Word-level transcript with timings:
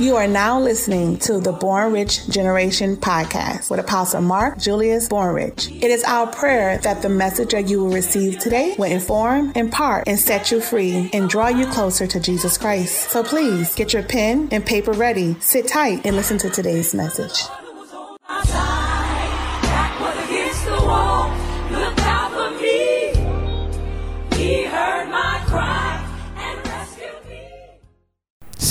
You 0.00 0.16
are 0.16 0.26
now 0.26 0.58
listening 0.58 1.18
to 1.18 1.40
the 1.40 1.52
Born 1.52 1.92
Rich 1.92 2.30
Generation 2.30 2.96
podcast 2.96 3.70
with 3.70 3.80
Apostle 3.80 4.22
Mark 4.22 4.56
Julius 4.56 5.10
Bornrich. 5.10 5.70
It 5.70 5.90
is 5.90 6.02
our 6.04 6.26
prayer 6.26 6.78
that 6.78 7.02
the 7.02 7.10
message 7.10 7.50
that 7.50 7.68
you 7.68 7.84
will 7.84 7.92
receive 7.92 8.38
today 8.38 8.74
will 8.78 8.90
inform, 8.90 9.52
impart, 9.54 10.08
and 10.08 10.18
set 10.18 10.50
you 10.50 10.62
free 10.62 11.10
and 11.12 11.28
draw 11.28 11.48
you 11.48 11.66
closer 11.66 12.06
to 12.06 12.18
Jesus 12.18 12.56
Christ. 12.56 13.10
So 13.10 13.22
please 13.22 13.74
get 13.74 13.92
your 13.92 14.02
pen 14.02 14.48
and 14.50 14.64
paper 14.64 14.92
ready, 14.92 15.36
sit 15.40 15.68
tight, 15.68 16.06
and 16.06 16.16
listen 16.16 16.38
to 16.38 16.48
today's 16.48 16.94
message. 16.94 17.42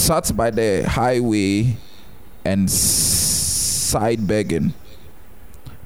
Sat 0.10 0.36
by 0.36 0.50
the 0.50 0.90
highway 0.90 1.78
and 2.44 2.68
side 2.68 4.26
begging. 4.26 4.74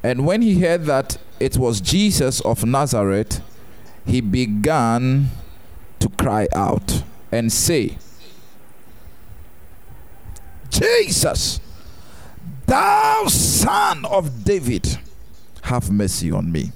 And 0.02 0.26
when 0.26 0.41
he 0.41 0.62
heard 0.62 0.86
that 0.86 1.18
it 1.41 1.58
was 1.58 1.81
Jesus 1.81 2.40
of 2.40 2.64
Nazareth, 2.64 3.41
he 4.05 4.22
began 4.22 5.30
to 6.00 6.08
cry 6.08 6.48
out 6.55 7.04
and 7.34 7.52
say, 7.52 7.98
Jesus, 10.70 11.59
thou 12.66 13.26
son 13.28 14.05
of 14.05 14.45
David, 14.45 15.00
have 15.64 15.92
mercy 15.92 16.31
on 16.31 16.50
me. 16.50 16.72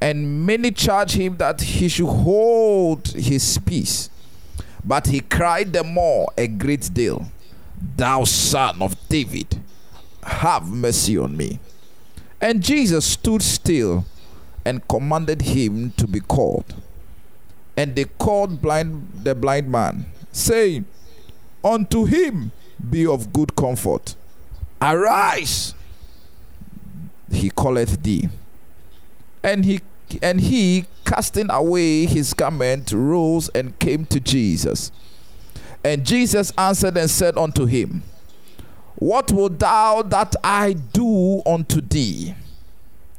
And 0.00 0.44
many 0.44 0.72
charged 0.72 1.14
him 1.14 1.36
that 1.36 1.60
he 1.60 1.88
should 1.88 2.08
hold 2.08 3.06
his 3.06 3.58
peace. 3.58 4.10
But 4.86 5.08
he 5.08 5.20
cried 5.20 5.72
the 5.72 5.82
more 5.82 6.32
a 6.38 6.46
great 6.46 6.88
deal, 6.94 7.26
Thou 7.96 8.24
son 8.24 8.80
of 8.80 8.96
David, 9.08 9.60
have 10.22 10.68
mercy 10.68 11.18
on 11.18 11.36
me. 11.36 11.58
And 12.40 12.62
Jesus 12.62 13.04
stood 13.04 13.42
still 13.42 14.04
and 14.64 14.86
commanded 14.86 15.42
him 15.42 15.90
to 15.96 16.06
be 16.06 16.20
called. 16.20 16.74
And 17.76 17.96
they 17.96 18.04
called 18.04 18.62
blind 18.62 19.10
the 19.24 19.34
blind 19.34 19.70
man, 19.70 20.06
saying, 20.30 20.86
Unto 21.64 22.04
him 22.04 22.52
be 22.88 23.06
of 23.06 23.32
good 23.32 23.56
comfort. 23.56 24.14
Arise, 24.80 25.74
he 27.30 27.50
calleth 27.50 28.02
thee. 28.02 28.28
And 29.42 29.64
he 29.64 29.80
and 30.22 30.40
he, 30.40 30.86
casting 31.04 31.50
away 31.50 32.06
his 32.06 32.34
garment, 32.34 32.92
rose 32.92 33.48
and 33.50 33.78
came 33.78 34.06
to 34.06 34.20
Jesus. 34.20 34.92
And 35.84 36.04
Jesus 36.04 36.52
answered 36.58 36.96
and 36.96 37.08
said 37.10 37.36
unto 37.38 37.66
him, 37.66 38.02
What 38.96 39.30
wilt 39.30 39.58
thou 39.58 40.02
that 40.02 40.34
I 40.42 40.72
do 40.72 41.42
unto 41.46 41.80
thee? 41.80 42.34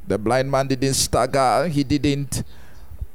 The 0.06 0.18
blind 0.18 0.50
man 0.50 0.68
didn't 0.68 0.94
stagger, 0.94 1.68
he 1.68 1.84
didn't 1.84 2.42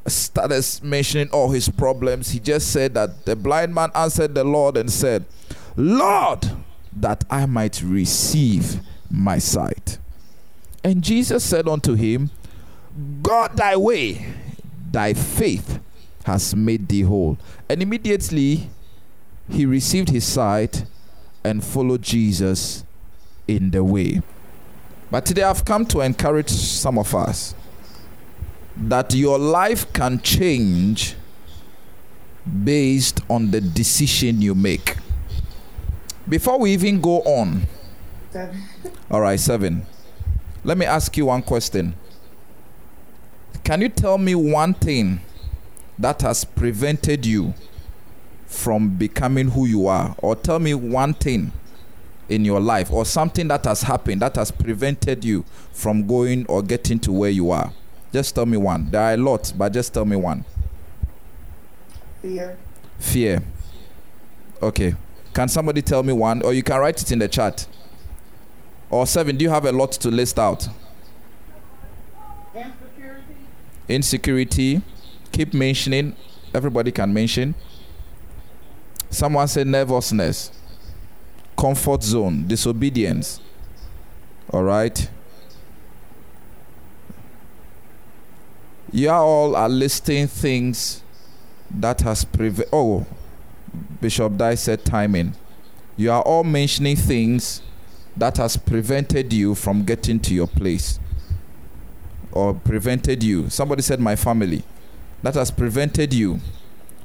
start 0.08 0.52
mentioning 0.84 1.30
all 1.30 1.50
his 1.52 1.70
problems. 1.70 2.32
He 2.32 2.40
just 2.40 2.72
said 2.72 2.94
that 2.96 3.26
the 3.26 3.36
blind 3.36 3.74
man 3.74 3.90
answered 3.96 4.36
the 4.36 4.44
Lord 4.44 4.78
and 4.78 4.92
said, 4.92 5.26
Lord, 5.76 6.50
that 6.96 7.24
I 7.30 7.46
might 7.46 7.82
receive 7.82 8.80
my 9.10 9.40
sight. 9.40 9.98
And 10.84 11.02
Jesus 11.02 11.44
said 11.44 11.68
unto 11.68 11.94
him, 11.96 12.30
Go 13.22 13.48
thy 13.54 13.76
way, 13.76 14.26
thy 14.92 15.14
faith 15.14 15.80
has 16.26 16.56
made 16.56 16.88
thee 16.88 17.02
whole. 17.02 17.38
And 17.70 17.82
immediately 17.82 18.70
he 19.50 19.66
received 19.66 20.10
his 20.10 20.26
sight 20.26 20.86
and 21.44 21.64
followed 21.64 22.02
Jesus 22.02 22.84
in 23.48 23.72
the 23.72 23.84
way. 23.84 24.22
But 25.12 25.26
today 25.26 25.44
I've 25.44 25.66
come 25.66 25.86
to 25.88 26.02
encourage 26.02 26.50
some 26.50 26.98
of 26.98 27.14
us 27.14 27.56
that 28.76 29.14
your 29.14 29.38
life 29.38 29.92
can 29.94 30.20
change 30.22 31.16
based 32.64 33.22
on 33.30 33.52
the 33.52 33.62
decision 33.62 34.42
you 34.42 34.56
make. 34.56 34.98
Before 36.28 36.58
we 36.60 36.72
even 36.72 37.02
go 37.02 37.22
on, 37.22 37.68
seven. 38.32 38.64
all 39.12 39.22
right, 39.22 39.40
seven. 39.40 39.86
Let 40.64 40.78
me 40.78 40.86
ask 40.86 41.16
you 41.18 41.26
one 41.26 41.42
question. 41.42 41.94
Can 43.64 43.82
you 43.82 43.90
tell 43.90 44.18
me 44.18 44.36
one 44.36 44.74
thing 44.74 45.22
that 45.98 46.22
has 46.22 46.44
prevented 46.44 47.26
you 47.26 47.54
from 48.46 48.90
becoming 48.90 49.50
who 49.50 49.66
you 49.66 49.88
are? 49.88 50.16
Or 50.18 50.36
tell 50.36 50.60
me 50.60 50.74
one 50.74 51.14
thing 51.14 51.52
in 52.28 52.44
your 52.44 52.60
life 52.60 52.92
or 52.92 53.06
something 53.06 53.48
that 53.48 53.66
has 53.66 53.84
happened 53.84 54.22
that 54.22 54.36
has 54.36 54.52
prevented 54.52 55.24
you 55.24 55.46
from 55.72 56.06
going 56.06 56.46
or 56.48 56.62
getting 56.62 57.00
to 57.00 57.12
where 57.12 57.30
you 57.30 57.52
are? 57.52 57.72
Just 58.12 58.36
tell 58.36 58.46
me 58.46 58.58
one. 58.58 58.92
There 58.92 59.02
are 59.02 59.14
a 59.14 59.18
lot, 59.18 59.54
but 59.58 59.72
just 59.72 59.94
tell 59.94 60.06
me 60.06 60.18
one. 60.18 60.44
Fear. 62.22 62.58
Fear. 63.00 63.44
Okay. 64.62 64.96
Can 65.34 65.48
somebody 65.48 65.82
tell 65.82 66.04
me 66.04 66.14
one? 66.14 66.42
Or 66.44 66.54
you 66.54 66.64
can 66.64 66.80
write 66.80 67.02
it 67.02 67.12
in 67.12 67.20
the 67.20 67.28
chat. 67.28 67.66
Or 68.90 69.08
seven, 69.08 69.38
do 69.38 69.44
you 69.44 69.50
have 69.50 69.66
a 69.66 69.72
lot 69.72 69.94
to 69.94 70.10
list 70.10 70.38
out? 70.38 70.68
Insecurity. 73.88 74.82
Keep 75.32 75.54
mentioning. 75.54 76.16
Everybody 76.54 76.92
can 76.92 77.14
mention. 77.14 77.56
Someone 79.10 79.48
said 79.48 79.68
nervousness, 79.68 80.52
comfort 81.58 82.04
zone, 82.04 82.48
disobedience. 82.48 83.40
All 84.50 84.64
right. 84.64 85.10
You 88.92 89.10
all 89.10 89.56
are 89.56 89.70
listing 89.70 90.28
things 90.28 91.02
that 91.72 92.02
has 92.02 92.24
prevented. 92.24 92.70
Oh, 92.72 93.06
Bishop 94.00 94.38
Dye 94.38 94.56
said 94.56 94.86
timing. 94.86 95.36
You 95.96 96.12
are 96.12 96.22
all 96.22 96.44
mentioning 96.44 96.96
things 96.96 97.62
that 98.16 98.38
has 98.38 98.58
prevented 98.58 99.34
you 99.34 99.56
from 99.56 99.84
getting 99.84 100.20
to 100.20 100.34
your 100.34 100.48
place 100.48 101.00
or 102.34 102.54
prevented 102.54 103.24
you. 103.24 103.50
Somebody 103.50 103.82
said, 103.82 104.00
My 104.00 104.16
family. 104.16 104.64
That 105.22 105.36
has 105.36 105.52
prevented 105.52 106.14
you 106.14 106.40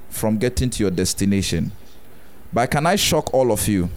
from 0.09 0.39
getting 0.39 0.71
to 0.71 0.83
your 0.83 0.91
destination. 0.91 1.71
But 2.53 2.71
can 2.71 2.87
I 2.87 2.97
shock 2.97 3.33
all 3.33 3.53
of 3.53 3.69
you? 3.69 3.89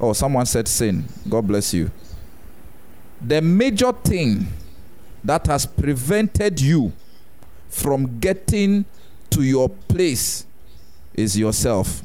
Oh, 0.00 0.12
someone 0.12 0.46
said 0.46 0.68
sin. 0.68 1.04
God 1.28 1.46
bless 1.46 1.74
you. 1.74 1.90
The 3.20 3.42
major 3.42 3.92
thing 3.92 4.46
that 5.24 5.46
has 5.46 5.66
prevented 5.66 6.60
you 6.60 6.92
from 7.68 8.20
getting 8.20 8.84
to 9.30 9.42
your 9.42 9.68
place 9.68 10.46
is 11.14 11.36
yourself. 11.36 12.02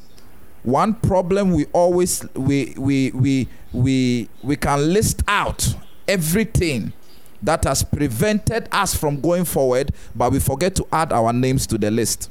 One 0.63 0.93
problem 0.95 1.53
we 1.53 1.65
always 1.73 2.23
we 2.35 2.73
we 2.77 3.11
we 3.11 3.47
we 3.73 4.29
we 4.43 4.55
can 4.55 4.93
list 4.93 5.21
out 5.27 5.75
everything 6.07 6.93
that 7.41 7.63
has 7.63 7.83
prevented 7.83 8.67
us 8.71 8.95
from 8.95 9.19
going 9.19 9.45
forward, 9.45 9.91
but 10.15 10.31
we 10.31 10.39
forget 10.39 10.75
to 10.75 10.87
add 10.91 11.11
our 11.11 11.33
names 11.33 11.65
to 11.67 11.77
the 11.77 11.89
list. 11.89 12.29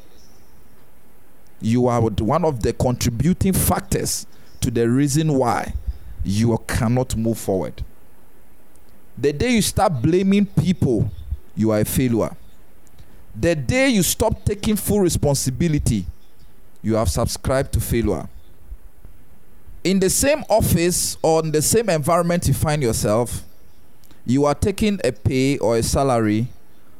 You 1.60 1.88
are 1.88 2.00
one 2.00 2.44
of 2.44 2.62
the 2.62 2.72
contributing 2.72 3.52
factors 3.52 4.26
to 4.60 4.70
the 4.70 4.88
reason 4.88 5.34
why 5.34 5.74
you 6.24 6.56
cannot 6.66 7.16
move 7.16 7.38
forward. 7.38 7.84
The 9.18 9.32
day 9.32 9.50
you 9.50 9.62
start 9.62 10.00
blaming 10.00 10.46
people, 10.46 11.10
you 11.56 11.72
are 11.72 11.80
a 11.80 11.84
failure. 11.84 12.30
The 13.38 13.54
day 13.54 13.88
you 13.88 14.02
stop 14.02 14.44
taking 14.44 14.76
full 14.76 15.00
responsibility, 15.00 16.06
you 16.82 16.94
have 16.94 17.10
subscribed 17.10 17.72
to 17.74 17.80
failure. 17.80 18.28
In 19.84 19.98
the 19.98 20.10
same 20.10 20.44
office 20.48 21.16
or 21.22 21.42
in 21.44 21.52
the 21.52 21.62
same 21.62 21.88
environment 21.88 22.46
you 22.48 22.54
find 22.54 22.82
yourself, 22.82 23.44
you 24.30 24.44
are 24.44 24.54
taking 24.54 25.00
a 25.02 25.10
pay 25.10 25.58
or 25.58 25.76
a 25.76 25.82
salary 25.82 26.46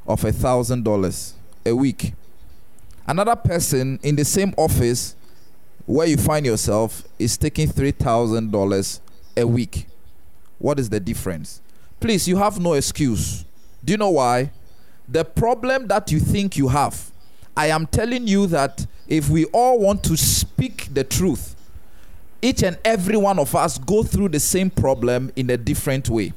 of 0.06 0.24
a 0.24 0.32
thousand 0.32 0.82
dollars 0.82 1.34
a 1.64 1.74
week. 1.74 2.12
Another 3.06 3.36
person 3.36 4.00
in 4.02 4.16
the 4.16 4.24
same 4.24 4.52
office 4.56 5.14
where 5.86 6.08
you 6.08 6.16
find 6.16 6.44
yourself 6.44 7.04
is 7.20 7.36
taking 7.36 7.68
three 7.68 7.92
thousand 7.92 8.50
dollars 8.50 9.00
a 9.36 9.46
week. 9.46 9.86
What 10.58 10.80
is 10.80 10.90
the 10.90 10.98
difference? 10.98 11.60
Please, 12.00 12.26
you 12.26 12.36
have 12.36 12.58
no 12.58 12.72
excuse. 12.72 13.44
Do 13.84 13.92
you 13.92 13.96
know 13.96 14.10
why? 14.10 14.50
The 15.08 15.24
problem 15.24 15.86
that 15.86 16.10
you 16.10 16.18
think 16.18 16.56
you 16.56 16.68
have, 16.68 17.10
I 17.56 17.66
am 17.68 17.86
telling 17.86 18.26
you 18.26 18.46
that 18.48 18.86
if 19.06 19.28
we 19.28 19.44
all 19.46 19.78
want 19.78 20.02
to 20.04 20.16
speak 20.16 20.88
the 20.92 21.04
truth, 21.04 21.54
each 22.42 22.62
and 22.64 22.76
every 22.84 23.16
one 23.16 23.38
of 23.38 23.54
us 23.54 23.78
go 23.78 24.02
through 24.02 24.30
the 24.30 24.40
same 24.40 24.70
problem 24.70 25.30
in 25.36 25.48
a 25.50 25.56
different 25.56 26.08
way. 26.08 26.32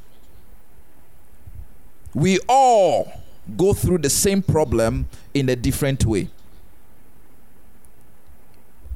We 2.14 2.40
all 2.48 3.12
go 3.58 3.74
through 3.74 4.00
the 4.00 4.10
same 4.10 4.42
problem 4.42 5.08
in 5.34 5.50
a 5.50 5.56
different 5.56 6.06
way. 6.06 6.30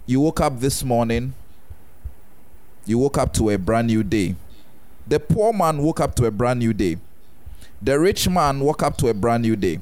You 0.06 0.22
woke 0.22 0.40
up 0.42 0.60
this 0.60 0.84
morning 0.84 1.34
You 2.88 2.98
woke 3.00 3.18
up 3.18 3.34
to 3.34 3.50
a 3.50 3.58
brand 3.58 3.88
new 3.88 4.02
day. 4.02 4.34
The 5.06 5.20
poor 5.20 5.52
man 5.52 5.78
woke 5.80 6.00
up 6.00 6.16
to 6.16 6.26
a 6.26 6.32
brand 6.32 6.60
new 6.60 6.74
day. 6.74 6.98
The 7.82 8.00
rich 8.00 8.30
man 8.30 8.62
woke 8.62 8.82
up 8.82 8.96
to 8.98 9.10
a 9.10 9.14
brand 9.14 9.44
new 9.44 9.58
day. 9.58 9.82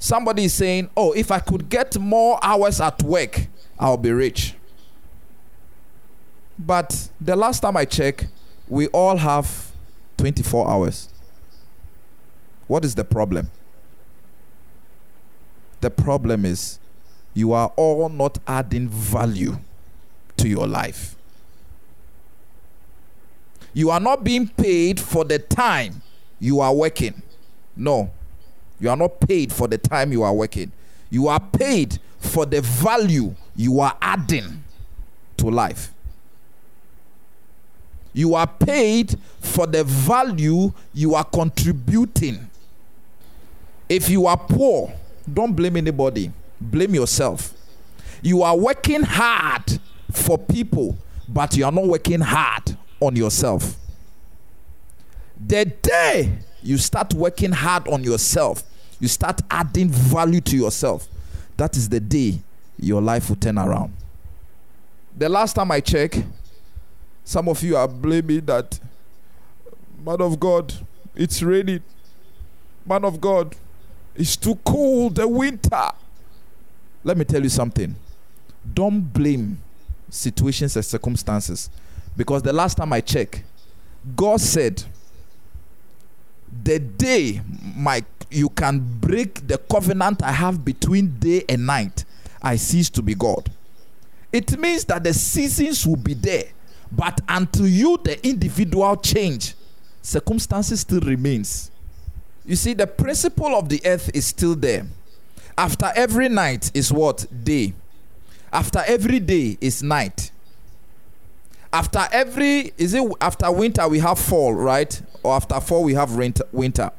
Somebody 0.00 0.44
is 0.44 0.54
saying, 0.54 0.90
Oh, 0.96 1.12
if 1.12 1.30
I 1.30 1.38
could 1.38 1.68
get 1.68 1.96
more 1.98 2.38
hours 2.42 2.80
at 2.80 3.00
work, 3.04 3.46
I'll 3.78 3.96
be 3.96 4.10
rich. 4.10 4.54
But 6.58 7.08
the 7.20 7.36
last 7.36 7.60
time 7.60 7.76
I 7.76 7.84
checked, 7.84 8.26
we 8.68 8.88
all 8.88 9.16
have 9.16 9.70
24 10.16 10.68
hours. 10.68 11.08
What 12.70 12.84
is 12.84 12.94
the 12.94 13.02
problem? 13.02 13.50
The 15.80 15.90
problem 15.90 16.44
is 16.44 16.78
you 17.34 17.52
are 17.52 17.72
all 17.74 18.08
not 18.08 18.38
adding 18.46 18.88
value 18.88 19.56
to 20.36 20.48
your 20.48 20.68
life. 20.68 21.16
You 23.74 23.90
are 23.90 23.98
not 23.98 24.22
being 24.22 24.46
paid 24.46 25.00
for 25.00 25.24
the 25.24 25.40
time 25.40 26.00
you 26.38 26.60
are 26.60 26.72
working. 26.72 27.20
No. 27.74 28.12
You 28.78 28.90
are 28.90 28.96
not 28.96 29.18
paid 29.18 29.52
for 29.52 29.66
the 29.66 29.76
time 29.76 30.12
you 30.12 30.22
are 30.22 30.32
working. 30.32 30.70
You 31.10 31.26
are 31.26 31.40
paid 31.40 31.98
for 32.20 32.46
the 32.46 32.60
value 32.60 33.34
you 33.56 33.80
are 33.80 33.96
adding 34.00 34.62
to 35.38 35.50
life. 35.50 35.92
You 38.12 38.36
are 38.36 38.46
paid 38.46 39.18
for 39.40 39.66
the 39.66 39.82
value 39.82 40.72
you 40.94 41.16
are 41.16 41.24
contributing. 41.24 42.46
If 43.90 44.08
you 44.08 44.28
are 44.28 44.36
poor, 44.36 44.92
don't 45.34 45.52
blame 45.52 45.76
anybody, 45.76 46.30
blame 46.60 46.94
yourself. 46.94 47.52
You 48.22 48.42
are 48.44 48.56
working 48.56 49.02
hard 49.02 49.80
for 50.12 50.38
people, 50.38 50.96
but 51.28 51.56
you 51.56 51.64
are 51.64 51.72
not 51.72 51.86
working 51.86 52.20
hard 52.20 52.76
on 53.00 53.16
yourself. 53.16 53.76
The 55.44 55.64
day 55.64 56.38
you 56.62 56.78
start 56.78 57.12
working 57.14 57.50
hard 57.50 57.88
on 57.88 58.04
yourself, 58.04 58.62
you 59.00 59.08
start 59.08 59.40
adding 59.50 59.88
value 59.88 60.40
to 60.42 60.56
yourself, 60.56 61.08
that 61.56 61.76
is 61.76 61.88
the 61.88 61.98
day 61.98 62.38
your 62.78 63.02
life 63.02 63.28
will 63.28 63.36
turn 63.36 63.58
around. 63.58 63.92
The 65.18 65.28
last 65.28 65.54
time 65.54 65.72
I 65.72 65.80
checked, 65.80 66.22
some 67.24 67.48
of 67.48 67.60
you 67.64 67.76
are 67.76 67.88
blaming 67.88 68.44
that, 68.44 68.78
man 70.04 70.20
of 70.20 70.38
God, 70.38 70.72
it's 71.16 71.42
raining. 71.42 71.82
Man 72.86 73.04
of 73.04 73.20
God, 73.20 73.56
it's 74.20 74.36
too 74.36 74.54
cold, 74.56 75.14
the 75.14 75.26
winter. 75.26 75.88
Let 77.02 77.16
me 77.16 77.24
tell 77.24 77.42
you 77.42 77.48
something. 77.48 77.96
Don't 78.74 79.00
blame 79.00 79.58
situations 80.10 80.76
and 80.76 80.84
circumstances. 80.84 81.70
Because 82.14 82.42
the 82.42 82.52
last 82.52 82.76
time 82.76 82.92
I 82.92 83.00
checked, 83.00 83.42
God 84.14 84.38
said, 84.42 84.82
the 86.62 86.78
day 86.78 87.40
my 87.74 88.04
you 88.28 88.50
can 88.50 88.80
break 89.00 89.46
the 89.48 89.56
covenant 89.56 90.22
I 90.22 90.32
have 90.32 90.64
between 90.64 91.18
day 91.18 91.44
and 91.48 91.66
night, 91.66 92.04
I 92.42 92.56
cease 92.56 92.90
to 92.90 93.02
be 93.02 93.14
God. 93.14 93.50
It 94.30 94.58
means 94.58 94.84
that 94.84 95.02
the 95.02 95.14
seasons 95.14 95.86
will 95.86 95.96
be 95.96 96.14
there, 96.14 96.44
but 96.92 97.20
until 97.26 97.66
you, 97.66 97.98
the 98.04 98.24
individual, 98.26 98.96
change, 98.96 99.54
circumstances 100.02 100.80
still 100.80 101.00
remains. 101.00 101.69
You 102.50 102.56
see, 102.56 102.74
the 102.74 102.88
principle 102.88 103.54
of 103.54 103.68
the 103.68 103.80
earth 103.84 104.10
is 104.12 104.26
still 104.26 104.56
there. 104.56 104.84
After 105.56 105.92
every 105.94 106.28
night 106.28 106.72
is 106.74 106.92
what? 106.92 107.24
Day. 107.44 107.74
After 108.52 108.82
every 108.88 109.20
day 109.20 109.56
is 109.60 109.84
night. 109.84 110.32
After 111.72 112.08
every 112.10 112.72
is 112.76 112.92
it 112.92 113.08
after 113.20 113.52
winter 113.52 113.86
we 113.86 114.00
have 114.00 114.18
fall, 114.18 114.52
right? 114.52 115.00
Or 115.22 115.36
after 115.36 115.60
fall 115.60 115.84
we 115.84 115.94
have 115.94 116.10
winter. 116.16 116.90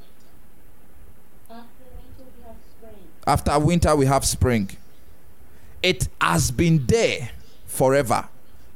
After 1.50 1.58
winter. 1.58 2.24
We 2.38 2.46
have 2.46 2.56
spring. 2.80 2.96
After 3.28 3.60
winter 3.60 3.96
we 3.98 4.06
have 4.06 4.24
spring. 4.24 4.70
It 5.84 6.08
has 6.22 6.50
been 6.50 6.86
there 6.86 7.30
forever. 7.66 8.30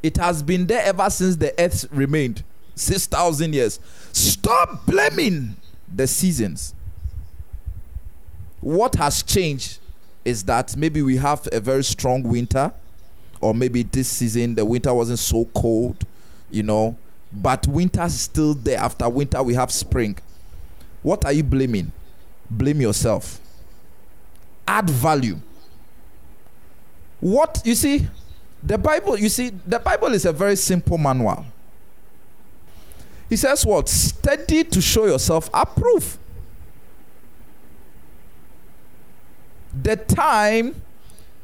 It 0.03 0.17
has 0.17 0.43
been 0.43 0.67
there 0.67 0.83
ever 0.83 1.09
since 1.09 1.37
the 1.37 1.57
earth 1.57 1.85
remained. 1.89 2.43
6,000 2.75 3.55
years. 3.55 3.79
Stop 4.11 4.85
blaming 4.85 5.55
the 5.95 6.07
seasons. 6.07 6.73
What 8.61 8.95
has 8.95 9.23
changed 9.23 9.79
is 10.23 10.43
that 10.43 10.75
maybe 10.75 11.01
we 11.01 11.17
have 11.17 11.47
a 11.51 11.59
very 11.59 11.83
strong 11.83 12.23
winter 12.23 12.73
or 13.39 13.53
maybe 13.53 13.83
this 13.83 14.07
season 14.07 14.55
the 14.55 14.65
winter 14.65 14.93
wasn't 14.93 15.19
so 15.19 15.45
cold, 15.53 16.05
you 16.49 16.63
know, 16.63 16.97
but 17.31 17.67
winter's 17.67 18.13
still 18.13 18.53
there. 18.53 18.79
After 18.79 19.07
winter, 19.09 19.43
we 19.43 19.53
have 19.53 19.71
spring. 19.71 20.17
What 21.03 21.25
are 21.25 21.31
you 21.31 21.43
blaming? 21.43 21.91
Blame 22.49 22.81
yourself. 22.81 23.39
Add 24.67 24.89
value. 24.89 25.39
What 27.19 27.61
you 27.65 27.75
see, 27.75 28.07
the 28.63 28.77
Bible, 28.77 29.17
you 29.17 29.29
see, 29.29 29.49
the 29.49 29.79
Bible 29.79 30.13
is 30.13 30.25
a 30.25 30.33
very 30.33 30.55
simple 30.55 30.97
manual. 30.97 31.45
He 33.29 33.35
says, 33.35 33.65
What? 33.65 33.89
Steady 33.89 34.63
to 34.65 34.81
show 34.81 35.05
yourself 35.05 35.49
approved. 35.53 36.17
The 39.81 39.97
time 39.97 40.81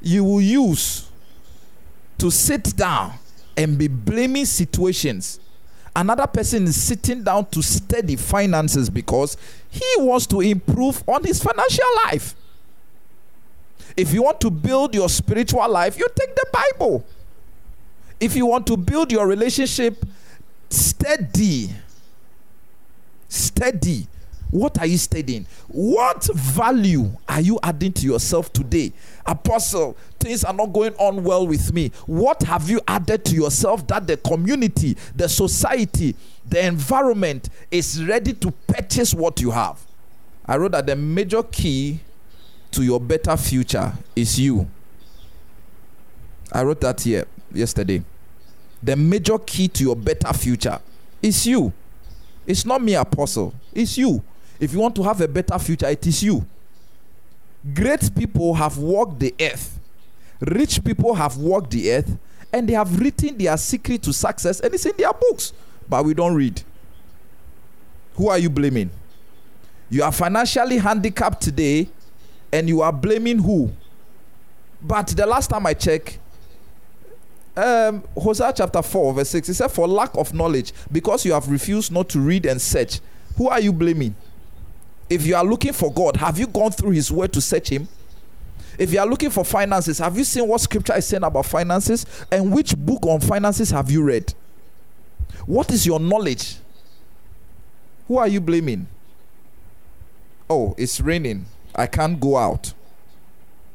you 0.01 0.24
will 0.24 0.42
use 0.42 1.10
to 2.18 2.31
sit 2.31 2.75
down 2.75 3.13
and 3.57 3.78
be 3.78 3.88
blaming 3.88 4.45
situations. 4.45 5.39
Another 5.94 6.25
person 6.25 6.63
is 6.63 6.81
sitting 6.81 7.24
down 7.24 7.45
to 7.48 7.62
study 7.62 8.16
finances 8.16 8.89
because 8.89 9.36
he 9.69 9.86
wants 9.98 10.25
to 10.28 10.39
improve 10.39 11.04
on 11.07 11.24
his 11.24 11.44
financial 11.44 11.86
life. 12.06 12.36
If 13.98 14.13
you 14.13 14.24
want 14.24 14.39
to 14.42 14.50
build 14.50 14.95
your 14.95 15.10
spiritual 15.10 15.69
life, 15.69 15.98
you 15.98 16.07
take 16.16 16.33
the 16.33 16.45
Bible. 16.54 17.06
If 18.19 18.36
you 18.36 18.45
want 18.45 18.68
to 18.68 18.78
build 18.78 19.12
your 19.12 19.28
relationship, 19.28 20.06
steady. 20.71 21.69
Steady. 23.27 24.07
What 24.51 24.77
are 24.79 24.85
you 24.85 24.97
studying? 24.97 25.47
What 25.69 26.25
value 26.35 27.09
are 27.27 27.39
you 27.39 27.57
adding 27.63 27.94
to 27.94 28.06
yourself 28.06 28.51
today? 28.51 28.91
Apostle, 29.25 29.95
things 30.19 30.44
are 30.44 30.54
not 30.54 30.73
going 30.73 30.94
on 30.95 31.23
well 31.23 31.47
with 31.47 31.73
me. 31.73 31.90
What 32.06 32.44
have 32.44 32.69
you 32.69 32.81
added 32.85 33.23
to 33.25 33.35
yourself 33.35 33.87
that 33.87 34.07
the 34.07 34.18
community, 34.18 34.97
the 35.16 35.30
society, 35.30 36.18
the 36.45 36.66
environment 36.66 37.47
is 37.71 38.04
ready 38.04 38.33
to 38.33 38.51
purchase 38.68 39.13
what 39.13 39.40
you 39.40 39.51
have? 39.51 39.80
I 40.45 40.57
wrote 40.57 40.73
that 40.73 40.85
the 40.85 40.97
major 40.97 41.44
key 41.44 42.01
to 42.71 42.83
your 42.83 42.99
better 42.99 43.37
future 43.37 43.94
is 44.18 44.37
you. 44.37 44.69
I 46.51 46.63
wrote 46.63 46.81
that 46.81 46.99
here 46.99 47.25
yesterday. 47.54 48.04
The 48.83 48.95
major 48.95 49.38
key 49.38 49.68
to 49.68 49.83
your 49.83 49.95
better 49.95 50.33
future 50.33 50.80
is 51.21 51.45
you. 51.45 51.71
It's 52.47 52.66
not 52.66 52.81
me, 52.81 52.95
Apostle. 52.95 53.54
It's 53.73 53.97
you. 53.97 54.23
If 54.59 54.73
you 54.73 54.80
want 54.80 54.95
to 54.95 55.04
have 55.04 55.21
a 55.21 55.28
better 55.28 55.57
future, 55.59 55.88
it 55.88 56.06
is 56.06 56.23
you. 56.23 56.45
Great 57.73 58.14
people 58.16 58.54
have 58.56 58.78
walked 58.78 59.19
the 59.19 59.33
earth, 59.40 59.80
rich 60.40 60.83
people 60.83 61.14
have 61.14 61.38
walked 61.38 61.69
the 61.71 61.92
earth, 61.92 62.18
and 62.52 62.68
they 62.68 62.73
have 62.73 63.00
written 63.00 63.38
their 63.38 63.56
secret 63.57 64.02
to 64.04 64.11
success, 64.11 64.59
and 64.59 64.73
it's 64.73 64.85
in 64.85 64.94
their 64.97 65.14
books, 65.14 65.54
but 65.88 66.04
we 66.04 66.14
don't 66.16 66.33
read. 66.33 66.61
Who 68.16 68.30
are 68.30 68.40
you 68.40 68.50
blaming? 68.50 68.90
You 69.90 70.04
are 70.04 70.11
financially 70.11 70.78
handicapped 70.78 71.42
today, 71.42 71.88
and 72.52 72.68
you 72.68 72.81
are 72.81 72.92
blaming 72.92 73.40
who? 73.40 73.71
But 74.81 75.07
the 75.09 75.26
last 75.26 75.50
time 75.50 75.66
I 75.68 75.76
checked, 75.76 76.18
um, 77.55 78.03
Hosea 78.17 78.53
chapter 78.55 78.81
4, 78.81 79.13
verse 79.13 79.29
6, 79.29 79.49
it 79.49 79.53
said, 79.55 79.71
For 79.71 79.87
lack 79.87 80.15
of 80.15 80.33
knowledge, 80.33 80.73
because 80.91 81.25
you 81.25 81.33
have 81.33 81.49
refused 81.49 81.91
not 81.91 82.09
to 82.09 82.19
read 82.19 82.45
and 82.45 82.61
search, 82.61 82.99
who 83.37 83.49
are 83.49 83.59
you 83.59 83.73
blaming? 83.73 84.15
If 85.09 85.25
you 85.25 85.35
are 85.35 85.43
looking 85.43 85.73
for 85.73 85.91
God, 85.91 86.15
have 86.17 86.39
you 86.39 86.47
gone 86.47 86.71
through 86.71 86.91
His 86.91 87.11
word 87.11 87.33
to 87.33 87.41
search 87.41 87.69
Him? 87.69 87.87
If 88.77 88.93
you 88.93 88.99
are 88.99 89.05
looking 89.05 89.29
for 89.29 89.43
finances, 89.43 89.99
have 89.99 90.17
you 90.17 90.23
seen 90.23 90.47
what 90.47 90.61
scripture 90.61 90.95
is 90.95 91.05
saying 91.05 91.23
about 91.23 91.45
finances? 91.45 92.05
And 92.31 92.53
which 92.53 92.75
book 92.77 93.05
on 93.05 93.19
finances 93.19 93.69
have 93.71 93.91
you 93.91 94.03
read? 94.03 94.33
What 95.45 95.71
is 95.71 95.85
your 95.85 95.99
knowledge? 95.99 96.55
Who 98.07 98.17
are 98.17 98.27
you 98.27 98.39
blaming? 98.39 98.87
Oh, 100.49 100.75
it's 100.77 100.99
raining. 101.01 101.45
I 101.75 101.87
can't 101.87 102.19
go 102.19 102.37
out. 102.37 102.73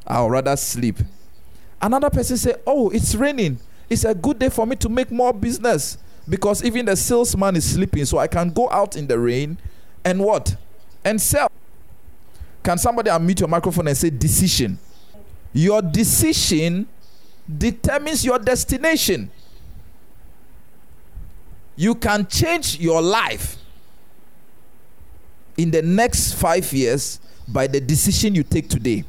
I'll 0.07 0.31
rather 0.31 0.57
sleep. 0.57 0.97
Another 1.81 2.11
person 2.11 2.37
say, 2.37 2.55
"Oh, 2.67 2.91
it's 2.91 3.15
raining. 3.15 3.59
It's 3.89 4.05
a 4.05 4.15
good 4.15 4.39
day 4.39 4.49
for 4.49 4.67
me 4.67 4.77
to 4.77 4.89
make 4.89 5.11
more 5.11 5.33
business 5.33 5.99
because 6.29 6.65
even 6.65 6.87
the 6.87 6.97
salesman 6.97 7.57
is 7.57 7.73
sleeping, 7.75 8.05
so 8.05 8.19
I 8.19 8.27
can 8.27 8.51
go 8.51 8.69
out 8.71 8.97
in 8.97 9.07
the 9.07 9.19
rain 9.19 9.59
and 10.05 10.21
what? 10.21 10.57
and 11.07 11.23
sell. 11.23 11.51
Can 12.65 12.77
somebody 12.79 13.11
unmute 13.11 13.39
your 13.39 13.49
microphone 13.49 13.87
and 13.87 13.97
say 13.97 14.11
decision? 14.11 14.77
Your 15.53 15.81
decision 15.81 16.89
determines 17.57 18.25
your 18.25 18.41
destination. 18.41 19.31
You 21.77 21.95
can 21.95 22.27
change 22.27 22.81
your 22.81 23.01
life 23.01 23.57
in 25.57 25.71
the 25.71 25.81
next 25.81 26.35
five 26.35 26.71
years 26.73 27.21
by 27.47 27.69
the 27.69 27.81
decision 27.81 28.35
you 28.35 28.43
take 28.43 28.69
today. 28.69 29.05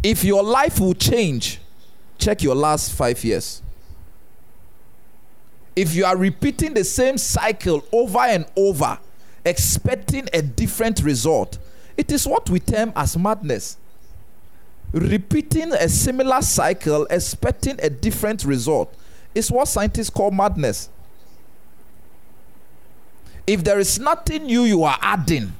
If 0.00 0.22
your 0.22 0.44
life 0.44 0.78
will 0.78 0.94
change, 0.94 1.58
check 2.18 2.42
your 2.42 2.54
last 2.54 2.92
five 2.92 3.22
years. 3.24 3.62
If 5.76 5.94
you 5.94 6.04
are 6.04 6.16
repeating 6.16 6.74
the 6.74 6.84
same 6.84 7.16
cycle 7.16 7.84
over 7.92 8.18
and 8.18 8.46
over, 8.56 8.98
expecting 9.44 10.28
a 10.32 10.42
different 10.42 11.00
result, 11.02 11.58
it 11.96 12.10
is 12.10 12.26
what 12.26 12.50
we 12.50 12.60
term 12.60 12.92
as 12.96 13.16
madness. 13.16 13.76
Repeating 14.92 15.72
a 15.72 15.88
similar 15.88 16.42
cycle, 16.42 17.06
expecting 17.10 17.78
a 17.80 17.90
different 17.90 18.44
result, 18.44 18.92
is 19.34 19.50
what 19.50 19.68
scientists 19.68 20.10
call 20.10 20.30
madness. 20.30 20.88
If 23.46 23.62
there 23.62 23.78
is 23.78 23.98
nothing 23.98 24.44
new 24.44 24.64
you 24.64 24.82
are 24.84 24.98
adding, 25.00 25.52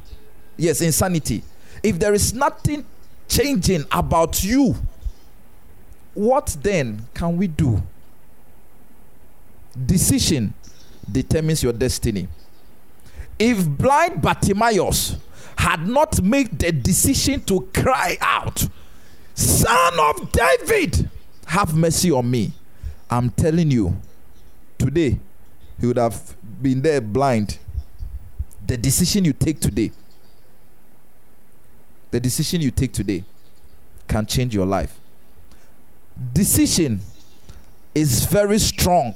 yes, 0.57 0.81
insanity. 0.81 1.43
If 1.83 1.99
there 1.99 2.13
is 2.13 2.35
nothing 2.35 2.85
changing 3.29 3.85
about 3.93 4.43
you, 4.43 4.75
what 6.19 6.57
then 6.63 7.07
can 7.15 7.37
we 7.37 7.47
do? 7.47 7.81
Decision 9.87 10.53
determines 11.11 11.63
your 11.63 11.73
destiny. 11.73 12.27
If 13.39 13.69
blind 13.69 14.21
Bartimaeus 14.21 15.17
had 15.57 15.87
not 15.87 16.21
made 16.21 16.59
the 16.59 16.73
decision 16.73 17.41
to 17.43 17.61
cry 17.73 18.17
out, 18.21 18.67
Son 19.33 19.93
of 20.01 20.33
David, 20.33 21.09
have 21.47 21.77
mercy 21.77 22.11
on 22.11 22.29
me. 22.29 22.53
I'm 23.09 23.31
telling 23.31 23.71
you, 23.71 23.97
today 24.77 25.21
he 25.81 25.87
would 25.87 25.99
have 25.99 26.35
been 26.61 26.83
there 26.83 27.01
blind. 27.01 27.59
The 28.67 28.77
decision 28.77 29.25
you 29.25 29.33
take 29.35 29.61
today, 29.61 29.93
the 32.11 32.19
decision 32.19 32.61
you 32.61 32.73
take 32.73 32.93
today 32.93 33.23
can 34.09 34.27
change 34.27 34.53
your 34.53 34.67
life. 34.67 34.99
Decision 36.33 37.01
is 37.95 38.25
very 38.27 38.59
strong. 38.59 39.15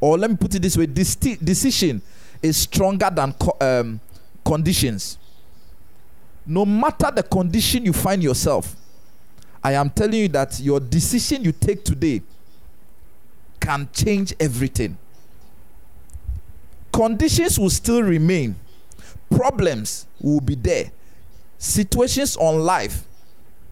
Or 0.00 0.18
let 0.18 0.30
me 0.30 0.36
put 0.36 0.54
it 0.54 0.62
this 0.62 0.76
way 0.76 0.86
decision 0.86 2.02
is 2.42 2.56
stronger 2.56 3.10
than 3.12 3.32
co- 3.32 3.56
um, 3.60 4.00
conditions. 4.44 5.18
No 6.46 6.64
matter 6.64 7.10
the 7.10 7.22
condition 7.22 7.84
you 7.84 7.92
find 7.92 8.22
yourself, 8.22 8.76
I 9.62 9.72
am 9.72 9.90
telling 9.90 10.20
you 10.20 10.28
that 10.28 10.60
your 10.60 10.78
decision 10.78 11.42
you 11.42 11.50
take 11.52 11.82
today 11.82 12.22
can 13.58 13.88
change 13.92 14.32
everything. 14.38 14.96
Conditions 16.92 17.58
will 17.58 17.70
still 17.70 18.02
remain, 18.02 18.54
problems 19.28 20.06
will 20.20 20.40
be 20.40 20.54
there, 20.54 20.92
situations 21.58 22.36
on 22.36 22.60
life. 22.60 23.02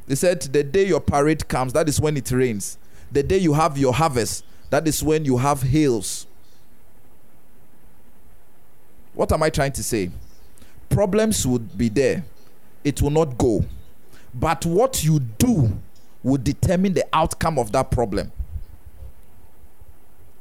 They 0.07 0.15
said, 0.15 0.43
The 0.43 0.63
day 0.63 0.87
your 0.87 1.01
parade 1.01 1.49
comes, 1.49 1.73
that 1.73 1.89
is 1.89 2.01
when 2.01 2.17
it 2.17 2.31
rains. 2.31 2.79
The 3.11 3.23
day 3.23 3.39
you 3.39 3.53
have 3.53 3.79
your 3.79 3.93
harvest, 3.93 4.45
that 4.71 4.87
is 4.89 5.03
when 5.03 5.25
you 5.25 5.37
have 5.39 5.63
hails. 5.63 6.27
What 9.15 9.33
am 9.33 9.43
I 9.43 9.51
trying 9.51 9.73
to 9.73 9.83
say? 9.83 10.11
Problems 10.89 11.47
would 11.47 11.77
be 11.79 11.89
there, 11.89 12.25
it 12.83 13.01
will 13.01 13.11
not 13.11 13.39
go. 13.39 13.65
But 14.35 14.67
what 14.67 15.05
you 15.05 15.21
do 15.21 15.81
will 16.23 16.39
determine 16.39 16.95
the 16.95 17.07
outcome 17.13 17.59
of 17.59 17.71
that 17.73 17.91
problem. 17.91 18.33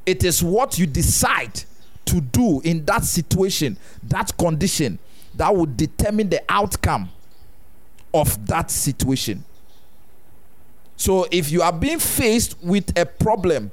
It 0.06 0.24
is 0.24 0.44
what 0.44 0.80
you 0.80 0.86
decide 0.86 1.64
to 2.06 2.20
do 2.20 2.60
in 2.62 2.84
that 2.86 3.04
situation, 3.04 3.78
that 4.04 4.36
condition, 4.38 5.00
that 5.36 5.56
will 5.56 5.68
determine 5.68 6.30
the 6.30 6.44
outcome 6.50 7.10
of 8.14 8.46
that 8.48 8.70
situation. 8.70 9.44
So 10.96 11.28
if 11.32 11.52
you 11.52 11.62
are 11.62 11.74
being 11.74 12.00
faced 12.00 12.62
with 12.62 12.98
a 12.98 13.06
problem 13.06 13.72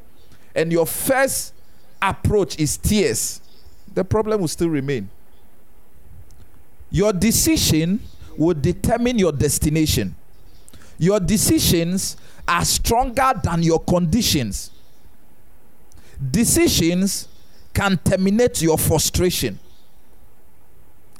and 0.54 0.72
your 0.72 0.86
first 0.86 1.54
approach 2.00 2.58
is 2.58 2.76
tears, 2.76 3.40
the 3.92 4.04
problem 4.04 4.40
will 4.40 4.48
still 4.48 4.68
remain. 4.68 5.08
Your 6.90 7.12
decision 7.12 8.00
will 8.36 8.54
determine 8.54 9.18
your 9.18 9.32
destination. 9.32 10.14
Your 10.98 11.20
decisions 11.20 12.16
are 12.46 12.64
stronger 12.64 13.32
than 13.42 13.62
your 13.62 13.80
conditions. 13.80 14.70
Decisions 16.30 17.28
can 17.72 17.96
terminate 17.98 18.60
your 18.60 18.76
frustration. 18.76 19.58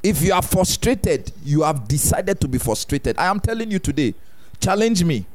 If 0.03 0.21
you 0.21 0.33
are 0.33 0.41
frustrated, 0.41 1.31
you 1.43 1.61
have 1.61 1.87
decided 1.87 2.39
to 2.41 2.47
be 2.47 2.57
frustrated. 2.57 3.17
I 3.17 3.27
am 3.27 3.39
telling 3.39 3.71
you 3.71 3.79
today, 3.79 4.13
challenge 4.59 5.03
me. 5.03 5.25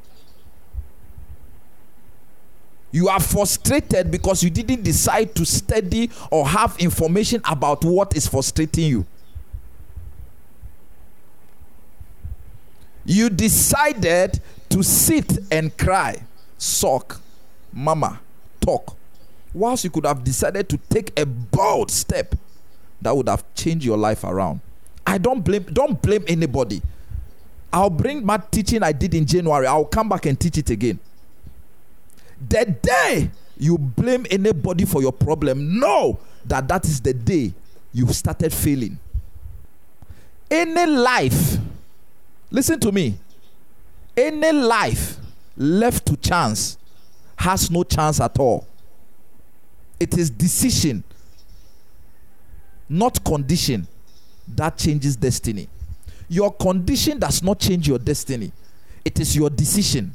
You 2.96 3.10
are 3.10 3.20
frustrated 3.20 4.10
because 4.10 4.42
you 4.42 4.48
didn't 4.48 4.82
decide 4.82 5.34
to 5.34 5.44
study 5.44 6.10
or 6.30 6.48
have 6.48 6.78
information 6.78 7.42
about 7.44 7.84
what 7.84 8.16
is 8.16 8.26
frustrating 8.26 8.84
you. 8.84 9.06
You 13.04 13.28
decided 13.28 14.40
to 14.70 14.82
sit 14.82 15.30
and 15.50 15.76
cry, 15.76 16.22
sulk, 16.56 17.20
mama, 17.70 18.18
talk, 18.62 18.96
whilst 19.52 19.84
you 19.84 19.90
could 19.90 20.06
have 20.06 20.24
decided 20.24 20.66
to 20.70 20.78
take 20.88 21.20
a 21.20 21.26
bold 21.26 21.90
step 21.90 22.34
that 23.02 23.14
would 23.14 23.28
have 23.28 23.44
changed 23.54 23.84
your 23.84 23.98
life 23.98 24.24
around. 24.24 24.60
I 25.06 25.18
don't 25.18 25.44
blame 25.44 25.64
don't 25.64 26.00
blame 26.00 26.24
anybody. 26.26 26.80
I'll 27.74 27.90
bring 27.90 28.24
my 28.24 28.38
teaching 28.38 28.82
I 28.82 28.92
did 28.92 29.12
in 29.12 29.26
January. 29.26 29.66
I'll 29.66 29.84
come 29.84 30.08
back 30.08 30.24
and 30.24 30.40
teach 30.40 30.56
it 30.56 30.70
again. 30.70 30.98
The 32.48 32.64
day 32.82 33.30
you 33.56 33.78
blame 33.78 34.26
anybody 34.30 34.84
for 34.84 35.00
your 35.00 35.12
problem, 35.12 35.78
know 35.78 36.18
that 36.44 36.68
that 36.68 36.84
is 36.84 37.00
the 37.00 37.14
day 37.14 37.54
you 37.92 38.06
started 38.12 38.52
failing. 38.52 38.98
Any 40.50 40.86
life 40.86 41.58
Listen 42.50 42.78
to 42.80 42.92
me. 42.92 43.18
Any 44.16 44.52
life 44.52 45.16
left 45.56 46.06
to 46.06 46.16
chance 46.16 46.78
has 47.36 47.70
no 47.70 47.82
chance 47.82 48.20
at 48.20 48.38
all. 48.38 48.66
It 49.98 50.16
is 50.16 50.30
decision, 50.30 51.02
not 52.88 53.22
condition, 53.24 53.86
that 54.48 54.76
changes 54.78 55.16
destiny. 55.16 55.68
Your 56.28 56.52
condition 56.52 57.18
does 57.18 57.42
not 57.42 57.58
change 57.58 57.88
your 57.88 57.98
destiny, 57.98 58.52
it 59.04 59.20
is 59.20 59.34
your 59.36 59.50
decision. 59.50 60.14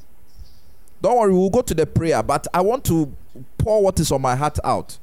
Don't 1.01 1.17
worry, 1.17 1.33
we'll 1.33 1.49
go 1.49 1.61
to 1.61 1.73
the 1.73 1.85
prayer, 1.85 2.21
but 2.21 2.47
I 2.53 2.61
want 2.61 2.85
to 2.85 3.11
pour 3.57 3.81
what 3.83 3.99
is 3.99 4.11
on 4.11 4.21
my 4.21 4.35
heart 4.35 4.59
out. 4.63 4.97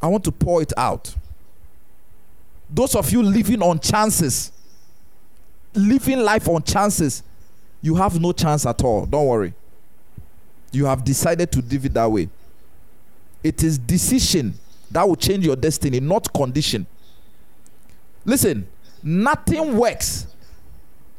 I 0.00 0.08
want 0.08 0.24
to 0.24 0.32
pour 0.32 0.60
it 0.60 0.72
out. 0.76 1.14
Those 2.68 2.96
of 2.96 3.10
you 3.12 3.22
living 3.22 3.62
on 3.62 3.78
chances, 3.78 4.50
living 5.74 6.20
life 6.20 6.48
on 6.48 6.62
chances, 6.62 7.22
you 7.82 7.94
have 7.96 8.20
no 8.20 8.32
chance 8.32 8.66
at 8.66 8.82
all. 8.82 9.06
Don't 9.06 9.26
worry. 9.26 9.54
You 10.72 10.86
have 10.86 11.04
decided 11.04 11.52
to 11.52 11.60
live 11.60 11.84
it 11.84 11.94
that 11.94 12.10
way. 12.10 12.28
It 13.44 13.62
is 13.62 13.78
decision 13.78 14.54
that 14.90 15.06
will 15.06 15.16
change 15.16 15.44
your 15.44 15.56
destiny, 15.56 16.00
not 16.00 16.32
condition. 16.32 16.86
Listen, 18.24 18.66
nothing 19.02 19.76
works 19.76 20.26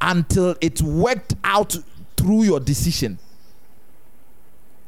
until 0.01 0.55
it 0.59 0.81
worked 0.81 1.35
out 1.43 1.75
through 2.23 2.43
your 2.43 2.59
decision. 2.61 3.19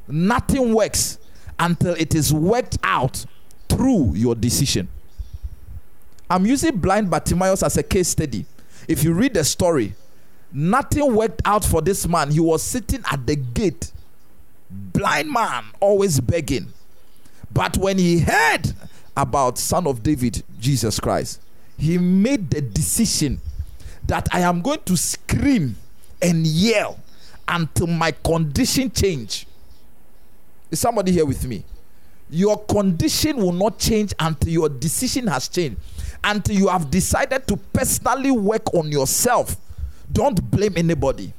Nothing 0.08 0.74
works 0.74 1.20
until 1.60 1.96
it 1.96 2.15
is 2.15 2.34
worked 2.34 2.77
out 2.82 3.25
through 3.68 4.13
your 4.13 4.36
decision. 4.36 4.88
I'm 6.30 6.46
using 6.46 6.77
blind 6.77 7.10
Bartimaeus 7.10 7.62
as 7.62 7.75
a 7.75 7.84
case 7.84 8.08
study 8.08 8.46
if 8.88 9.04
you 9.04 9.13
read 9.13 9.34
the 9.34 9.44
story, 9.44 9.96
nothing 10.51 11.15
worked 11.15 11.42
out 11.46 11.65
for 11.65 11.82
this 11.82 12.08
man. 12.08 12.32
He 12.32 12.39
was 12.39 12.63
sitting 12.63 13.04
at 13.12 13.25
the 13.25 13.36
gate, 13.36 13.92
blind 14.70 15.32
man, 15.32 15.65
always 15.80 16.20
begging. 16.20 16.72
But 17.51 17.77
when 17.77 17.98
he 17.98 18.20
heard 18.20 18.74
about 19.18 19.58
Son 19.58 19.88
of 19.88 20.04
David, 20.04 20.44
Jesus 20.60 21.00
Christ, 21.00 21.42
he 21.77 21.98
made 21.98 22.50
the 22.51 22.62
decision 22.62 23.42
that 24.08 24.27
I 24.32 24.42
am 24.42 24.62
going 24.62 24.82
to 24.86 24.96
scream 24.98 25.75
and 26.22 26.46
yell 26.46 27.00
until 27.48 27.88
my 27.88 28.12
condition 28.12 28.92
change. 28.92 29.48
Is 30.72 30.80
somebody 30.80 31.12
here 31.12 31.25
with 31.25 31.46
me? 31.48 31.64
Your 32.30 32.58
condition 32.66 33.38
will 33.38 33.52
not 33.52 33.78
change 33.78 34.14
until 34.20 34.50
your 34.52 34.70
decision 34.70 35.28
has 35.28 35.48
changed 35.48 35.78
until 36.25 36.56
you 36.56 36.68
have 36.68 36.90
decided 36.90 37.48
to 37.48 37.56
personally 37.72 38.32
work 38.32 38.74
on 38.74 38.92
yourself. 38.92 39.56
Don't 40.12 40.42
blame 40.50 40.74
anybody. 40.75 41.32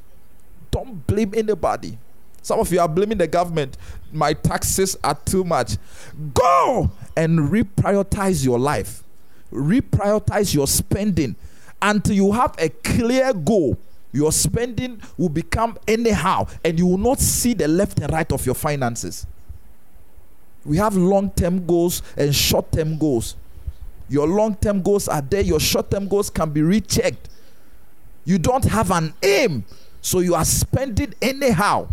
Don't 0.71 1.05
blame 1.07 1.33
anybody. 1.37 1.99
Some 2.41 2.61
of 2.61 2.73
you 2.73 2.79
are 2.79 2.89
blaming 2.89 3.19
the 3.19 3.27
government. 3.27 3.77
my 4.13 4.33
taxes 4.33 4.97
are 5.03 5.17
too 5.25 5.43
much. 5.43 5.77
Go 6.33 6.91
and 7.17 7.41
reprioritize 7.51 8.45
your 8.45 8.59
life, 8.59 9.03
reprioritize 9.53 10.55
your 10.55 10.69
spending 10.69 11.35
until 11.83 12.15
you 12.15 12.31
have 12.33 12.55
a 12.59 12.69
clear 12.69 13.33
goal. 13.33 13.77
Your 14.17 14.33
spending 14.33 14.99
will 15.19 15.29
become 15.29 15.77
anyhow, 15.87 16.47
and 16.65 16.79
you 16.79 16.87
will 16.87 16.97
not 16.97 17.21
see 17.21 17.53
the 17.53 17.69
left 17.69 18.01
and 18.01 18.11
right 18.11 18.33
of 18.33 18.47
your 18.47 18.55
finances. 18.55 19.27
We 20.65 20.79
have 20.79 20.97
long 20.97 21.31
term 21.33 21.67
goals 21.67 22.01
and 22.17 22.35
short 22.35 22.73
term 22.73 22.97
goals. 22.97 23.37
Your 24.09 24.27
long 24.27 24.55
term 24.55 24.81
goals 24.81 25.07
are 25.07 25.21
there, 25.21 25.43
your 25.43 25.61
short 25.61 25.91
term 25.91 26.09
goals 26.09 26.31
can 26.31 26.49
be 26.49 26.63
rechecked. 26.63 27.29
You 28.25 28.39
don't 28.39 28.65
have 28.65 28.91
an 28.91 29.13
aim, 29.23 29.65
so 30.01 30.21
you 30.21 30.35
are 30.35 30.47
spending 30.47 31.13
anyhow. 31.21 31.87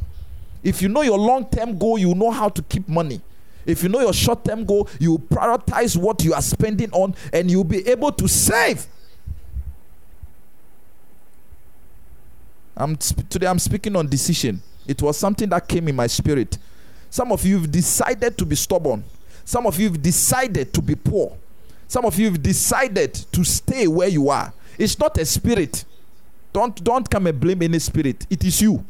If 0.64 0.82
you 0.82 0.88
know 0.88 1.02
your 1.02 1.20
long 1.20 1.50
term 1.50 1.78
goal, 1.78 1.98
you 1.98 2.16
know 2.16 2.32
how 2.32 2.48
to 2.48 2.62
keep 2.62 2.88
money. 2.88 3.20
If 3.66 3.84
you 3.84 3.90
know 3.90 4.00
your 4.00 4.14
short 4.14 4.46
term 4.46 4.64
goal, 4.64 4.88
you 4.98 5.18
prioritize 5.18 5.98
what 5.98 6.24
you 6.24 6.34
are 6.34 6.42
spending 6.42 6.90
on 6.94 7.16
and 7.34 7.52
you'll 7.52 7.66
be 7.66 7.86
able 7.86 8.14
to 8.14 8.30
save. 8.30 8.88
I'm 12.76 12.96
today 12.96 13.48
I'm 13.48 13.60
speaking 13.60 13.96
on 13.96 14.08
decision. 14.08 14.62
It 14.88 15.02
was 15.02 15.18
something 15.18 15.48
that 15.50 15.68
came 15.68 15.88
in 15.88 15.96
my 15.96 16.08
spirit. 16.08 16.58
Some 17.10 17.32
of 17.32 17.46
you 17.46 17.60
have 17.60 17.72
decided 17.72 18.38
to 18.38 18.46
be 18.46 18.56
stubborn. 18.56 19.04
Some 19.46 19.68
of 19.68 19.80
you 19.80 19.90
have 19.90 20.02
decided 20.02 20.74
to 20.74 20.82
be 20.82 20.96
poor. 20.96 21.38
Some 21.88 22.06
of 22.06 22.18
you 22.18 22.32
have 22.32 22.42
decided 22.42 23.14
to 23.14 23.44
stay 23.44 23.88
where 23.88 24.08
you 24.08 24.30
are. 24.30 24.52
It's 24.78 24.98
not 24.98 25.18
a 25.20 25.26
spirit. 25.26 25.86
Don't 26.52 26.84
don't 26.84 27.10
come 27.10 27.28
and 27.28 27.40
blame 27.40 27.62
any 27.62 27.80
spirit. 27.80 28.26
It 28.30 28.44
is 28.44 28.62
you. 28.62 28.84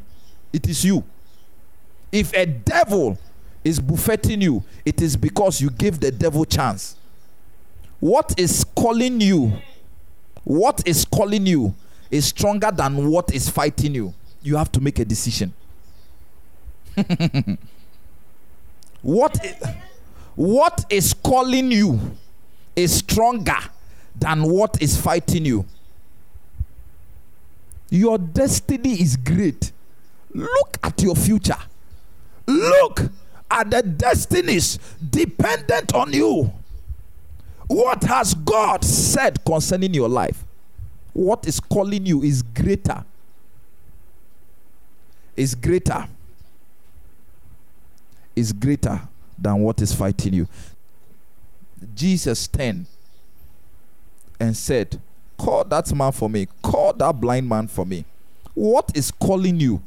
It 0.54 0.68
is 0.70 0.86
you. 0.86 1.04
If 2.12 2.34
a 2.34 2.46
devil 2.46 3.18
is 3.64 3.80
buffeting 3.80 4.42
you, 4.42 4.64
it 4.86 5.02
is 5.02 5.18
because 5.18 5.60
you 5.62 5.70
give 5.70 6.00
the 6.00 6.12
devil 6.12 6.46
chance. 6.46 6.96
What 8.00 8.34
is 8.38 8.64
calling 8.64 9.20
you? 9.20 9.54
What 10.44 10.88
is 10.88 11.06
calling 11.06 11.46
you 11.46 11.74
is 12.14 12.26
stronger 12.28 12.70
than 12.70 13.10
what 13.10 13.34
is 13.34 13.50
fighting 13.50 13.96
you. 13.96 14.14
You 14.44 14.56
have 14.58 14.72
to 14.74 14.80
make 14.80 15.00
a 15.00 15.06
decision. 15.06 15.52
what 19.02 19.44
is, 19.44 19.56
what 20.36 20.86
is 20.92 21.16
calling 21.16 21.72
you 21.72 22.00
is 22.76 22.98
stronger 22.98 23.58
than 24.16 24.44
what 24.44 24.80
is 24.80 24.96
fighting 24.96 25.46
you. 25.46 25.66
Your 27.90 28.20
destiny 28.20 29.02
is 29.02 29.16
great. 29.16 29.72
Look 30.36 30.78
at 30.84 31.02
your 31.02 31.16
future. 31.16 31.58
Look 32.46 33.02
at 33.50 33.72
the 33.72 33.82
destinies 33.82 34.78
dependent 35.10 35.96
on 35.96 36.14
you. 36.14 36.54
What 37.66 38.04
has 38.04 38.36
God 38.36 38.84
said 38.84 39.44
concerning 39.44 39.96
your 39.96 40.10
life? 40.10 40.46
What 41.14 41.48
is 41.48 41.60
calling 41.60 42.06
you 42.06 42.24
is 42.24 42.42
greater. 42.42 43.06
Is 45.36 45.56
greater. 45.56 46.08
Is 48.36 48.52
greater 48.52 49.02
than 49.38 49.60
what 49.60 49.82
is 49.82 49.94
fighting 49.94 50.34
you. 50.34 50.48
Jesus 51.94 52.48
10 52.48 52.88
and 54.40 54.58
said, 54.58 55.00
Call 55.38 55.64
that 55.66 55.94
man 55.94 56.12
for 56.12 56.30
me. 56.30 56.48
Call 56.62 56.94
that 56.94 57.20
blind 57.20 57.48
man 57.48 57.68
for 57.68 57.86
me. 57.86 58.06
What 58.54 58.92
is 58.96 59.12
calling 59.12 59.60
you 59.60 59.82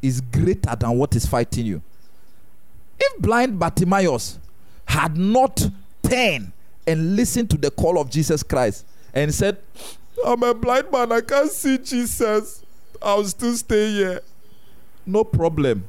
is 0.00 0.20
greater 0.20 0.74
than 0.74 0.98
what 0.98 1.14
is 1.14 1.26
fighting 1.26 1.66
you. 1.66 1.82
If 2.98 3.22
blind 3.22 3.58
Bartimaeus 3.58 4.38
had 4.86 5.16
not 5.16 5.68
turned 6.02 6.52
and 6.86 7.16
listened 7.16 7.50
to 7.50 7.56
the 7.56 7.70
call 7.70 7.98
of 8.00 8.10
Jesus 8.10 8.42
Christ 8.42 8.84
and 9.14 9.32
said, 9.32 9.58
I'm 10.24 10.42
a 10.42 10.54
blind 10.54 10.90
man, 10.92 11.12
I 11.12 11.20
can't 11.20 11.50
see 11.50 11.78
Jesus, 11.78 12.62
I'll 13.00 13.24
still 13.24 13.56
stay 13.56 13.90
here. 13.92 14.20
No 15.04 15.24
problem. 15.24 15.84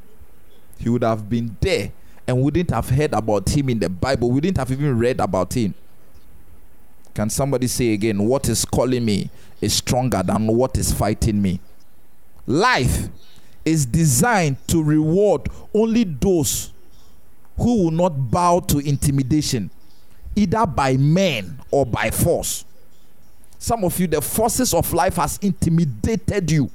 He 0.80 0.89
would 0.89 1.04
have 1.04 1.30
been 1.30 1.56
there 1.62 1.91
and 2.28 2.41
wouldn't 2.41 2.72
have 2.72 2.89
heard 2.89 3.13
about 3.13 3.50
him 3.50 3.69
in 3.69 3.80
the 3.80 3.89
Bible, 3.89 4.32
wouldn't 4.32 4.58
have 4.58 4.72
even 4.72 4.98
read 4.98 5.19
about 5.19 5.54
him. 5.54 5.74
Can 7.13 7.30
somebody 7.30 7.67
say 7.67 7.93
again, 7.93 8.24
what 8.24 8.50
is 8.50 8.65
calling 8.65 9.06
me 9.06 9.30
is 9.62 9.74
stronger 9.74 10.24
than 10.24 10.48
what 10.48 10.78
is 10.78 10.91
fighting 10.91 11.41
me? 11.41 11.60
Life 12.48 13.08
is 13.63 13.86
designed 13.86 14.58
to 14.67 14.84
reward 14.84 15.48
only 15.74 16.04
those 16.04 16.74
who 17.58 17.84
will 17.84 17.91
not 17.91 18.32
bow 18.32 18.60
to 18.62 18.80
intimidation, 18.80 19.69
either 20.36 20.65
by 20.65 20.98
men 20.98 21.60
or 21.69 21.86
by 21.86 22.10
force. 22.10 22.65
Some 23.63 23.86
of 23.86 23.97
you, 23.97 24.08
the 24.08 24.21
forces 24.21 24.73
of 24.73 24.91
life 24.91 25.15
has 25.15 25.38
intimidated 25.38 26.52
you 26.52 26.69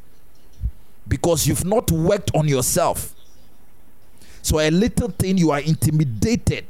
because 1.07 1.47
you've 1.47 1.67
not 1.67 1.93
worked 1.93 2.35
on 2.35 2.49
yourself. 2.49 3.15
So 4.41 4.59
a 4.59 4.71
little 4.71 5.11
thing 5.11 5.37
you 5.37 5.51
are 5.51 5.61
intimidated. 5.61 6.65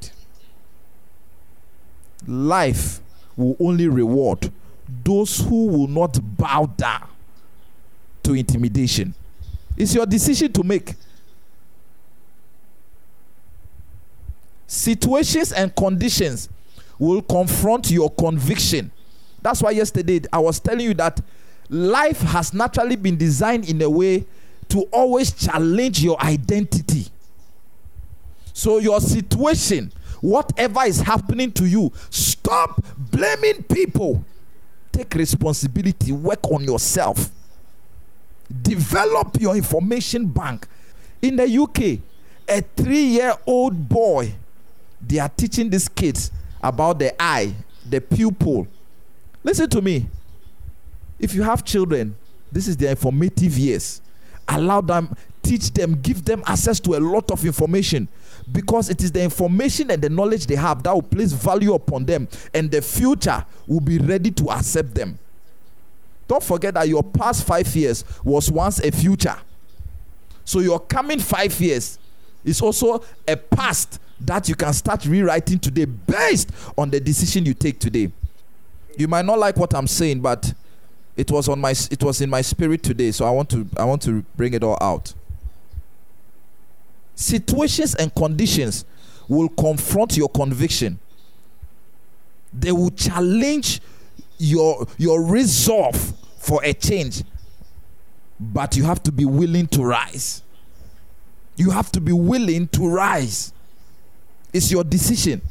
Life 2.26 2.98
will 3.36 3.56
only 3.60 3.86
reward 3.86 4.50
those 5.04 5.38
who 5.38 5.68
will 5.68 5.86
not 5.86 6.18
bow 6.36 6.66
down 6.76 7.06
to 8.24 8.34
intimidation. 8.34 9.14
It's 9.76 9.94
your 9.94 10.04
decision 10.04 10.52
to 10.54 10.64
make. 10.64 10.96
Situations 14.66 15.52
and 15.52 15.72
conditions 15.76 16.48
will 16.98 17.22
confront 17.22 17.88
your 17.92 18.10
conviction. 18.10 18.90
That's 19.42 19.62
why 19.62 19.70
yesterday 19.70 20.20
I 20.32 20.38
was 20.38 20.60
telling 20.60 20.80
you 20.80 20.94
that 20.94 21.20
life 21.68 22.20
has 22.20 22.52
naturally 22.52 22.96
been 22.96 23.16
designed 23.16 23.68
in 23.68 23.80
a 23.82 23.90
way 23.90 24.26
to 24.68 24.82
always 24.92 25.32
challenge 25.32 26.02
your 26.02 26.20
identity. 26.22 27.06
So, 28.52 28.78
your 28.78 29.00
situation, 29.00 29.92
whatever 30.20 30.82
is 30.82 31.00
happening 31.00 31.52
to 31.52 31.66
you, 31.66 31.92
stop 32.10 32.82
blaming 32.96 33.62
people. 33.62 34.24
Take 34.90 35.14
responsibility, 35.14 36.12
work 36.12 36.44
on 36.50 36.64
yourself. 36.64 37.30
Develop 38.62 39.40
your 39.40 39.54
information 39.56 40.26
bank. 40.26 40.66
In 41.22 41.36
the 41.36 41.46
UK, 41.56 42.00
a 42.48 42.62
three 42.76 43.02
year 43.02 43.34
old 43.46 43.88
boy, 43.88 44.34
they 45.00 45.18
are 45.18 45.28
teaching 45.28 45.70
these 45.70 45.88
kids 45.88 46.30
about 46.62 46.98
the 46.98 47.20
eye, 47.22 47.54
the 47.88 48.00
pupil. 48.00 48.66
Listen 49.48 49.70
to 49.70 49.80
me. 49.80 50.06
If 51.18 51.34
you 51.34 51.42
have 51.42 51.64
children, 51.64 52.14
this 52.52 52.68
is 52.68 52.76
their 52.76 52.90
informative 52.90 53.56
years. 53.56 54.02
Allow 54.46 54.82
them, 54.82 55.16
teach 55.42 55.72
them, 55.72 55.98
give 56.02 56.22
them 56.22 56.42
access 56.46 56.78
to 56.80 56.96
a 56.96 57.00
lot 57.00 57.30
of 57.30 57.42
information 57.46 58.08
because 58.52 58.90
it 58.90 59.02
is 59.02 59.10
the 59.10 59.22
information 59.22 59.90
and 59.90 60.02
the 60.02 60.10
knowledge 60.10 60.46
they 60.46 60.54
have 60.54 60.82
that 60.82 60.92
will 60.92 61.00
place 61.00 61.32
value 61.32 61.72
upon 61.72 62.04
them, 62.04 62.28
and 62.52 62.70
the 62.70 62.82
future 62.82 63.42
will 63.66 63.80
be 63.80 63.96
ready 63.96 64.30
to 64.32 64.50
accept 64.50 64.94
them. 64.94 65.18
Don't 66.26 66.44
forget 66.44 66.74
that 66.74 66.86
your 66.86 67.02
past 67.02 67.46
five 67.46 67.74
years 67.74 68.04
was 68.22 68.50
once 68.50 68.80
a 68.80 68.92
future. 68.92 69.36
So 70.44 70.60
your 70.60 70.78
coming 70.78 71.20
five 71.20 71.58
years 71.58 71.98
is 72.44 72.60
also 72.60 73.02
a 73.26 73.34
past 73.34 73.98
that 74.20 74.46
you 74.46 74.54
can 74.54 74.74
start 74.74 75.06
rewriting 75.06 75.58
today 75.58 75.86
based 75.86 76.50
on 76.76 76.90
the 76.90 77.00
decision 77.00 77.46
you 77.46 77.54
take 77.54 77.78
today. 77.78 78.12
You 78.98 79.08
might 79.08 79.24
not 79.24 79.38
like 79.38 79.56
what 79.56 79.74
I'm 79.74 79.86
saying, 79.86 80.20
but 80.20 80.52
it 81.16 81.30
was 81.30 81.48
on 81.48 81.60
my 81.60 81.70
it 81.70 82.02
was 82.02 82.20
in 82.20 82.28
my 82.28 82.42
spirit 82.42 82.82
today, 82.82 83.12
so 83.12 83.24
I 83.24 83.30
want 83.30 83.48
to 83.50 83.66
I 83.76 83.84
want 83.84 84.02
to 84.02 84.22
bring 84.36 84.52
it 84.54 84.62
all 84.62 84.76
out. 84.80 85.14
Situations 87.14 87.94
and 87.94 88.14
conditions 88.14 88.84
will 89.28 89.48
confront 89.48 90.16
your 90.16 90.28
conviction. 90.28 90.98
They 92.52 92.72
will 92.72 92.90
challenge 92.90 93.80
your 94.38 94.86
your 94.96 95.22
resolve 95.24 96.14
for 96.38 96.60
a 96.64 96.72
change 96.72 97.22
but 98.40 98.76
you 98.76 98.84
have 98.84 99.02
to 99.02 99.12
be 99.12 99.24
willing 99.24 99.66
to 99.66 99.82
rise 99.82 100.42
you 101.56 101.70
have 101.70 101.90
to 101.90 102.00
be 102.00 102.12
willing 102.12 102.68
to 102.68 102.88
rise 102.88 103.52
it's 104.52 104.70
your 104.70 104.84
decision 104.84 105.42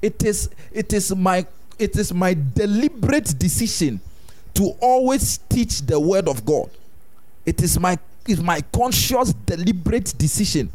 it 0.00 0.24
is 0.24 0.48
it 0.72 0.92
is 0.92 1.14
my 1.14 1.46
it 1.78 1.96
is 1.96 2.12
my 2.12 2.36
deliberate 2.54 3.38
decision 3.38 4.00
to 4.54 4.74
always 4.80 5.38
teach 5.48 5.82
the 5.82 5.98
word 5.98 6.28
of 6.28 6.44
god 6.44 6.70
it 7.44 7.62
is 7.62 7.78
my 7.78 7.98
it's 8.26 8.40
my 8.40 8.60
conscious 8.72 9.32
deliberate 9.44 10.14
decision 10.18 10.70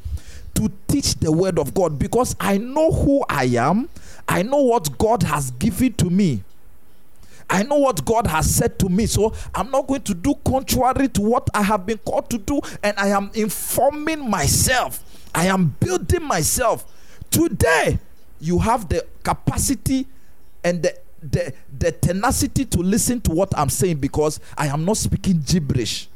to 0.53 0.71
teach 0.87 1.15
the 1.15 1.31
word 1.31 1.57
of 1.57 1.73
god 1.73 1.97
because 1.97 2.35
i 2.39 2.57
know 2.57 2.91
who 2.91 3.23
i 3.29 3.45
am 3.45 3.89
i 4.27 4.41
know 4.41 4.61
what 4.61 4.97
god 4.97 5.23
has 5.23 5.51
given 5.51 5.93
to 5.93 6.09
me 6.09 6.43
I 7.53 7.63
know 7.63 7.75
what 7.75 8.05
God 8.05 8.27
has 8.27 8.55
said 8.55 8.79
to 8.79 8.87
me, 8.87 9.05
so 9.07 9.33
I'm 9.53 9.69
not 9.71 9.85
going 9.85 10.03
to 10.03 10.13
do 10.13 10.35
contrary 10.45 11.09
to 11.09 11.21
what 11.21 11.49
I 11.53 11.61
have 11.63 11.85
been 11.85 11.97
called 11.97 12.29
to 12.29 12.37
do, 12.37 12.61
and 12.81 12.97
I 12.97 13.09
am 13.09 13.29
informing 13.33 14.29
myself. 14.29 15.03
I 15.35 15.47
am 15.47 15.75
building 15.81 16.23
myself. 16.23 16.85
Today, 17.29 17.99
you 18.39 18.57
have 18.59 18.87
the 18.87 19.05
capacity 19.23 20.07
and 20.63 20.84
the, 20.84 20.95
the, 21.21 21.54
the 21.78 21.91
tenacity 21.91 22.65
to 22.65 22.80
listen 22.80 23.21
to 23.21 23.32
what 23.32 23.58
I'm 23.58 23.69
saying 23.69 23.97
because 23.97 24.39
I 24.58 24.67
am 24.67 24.86
not 24.86 24.97
speaking 24.97 25.43
gibberish. 25.45 26.08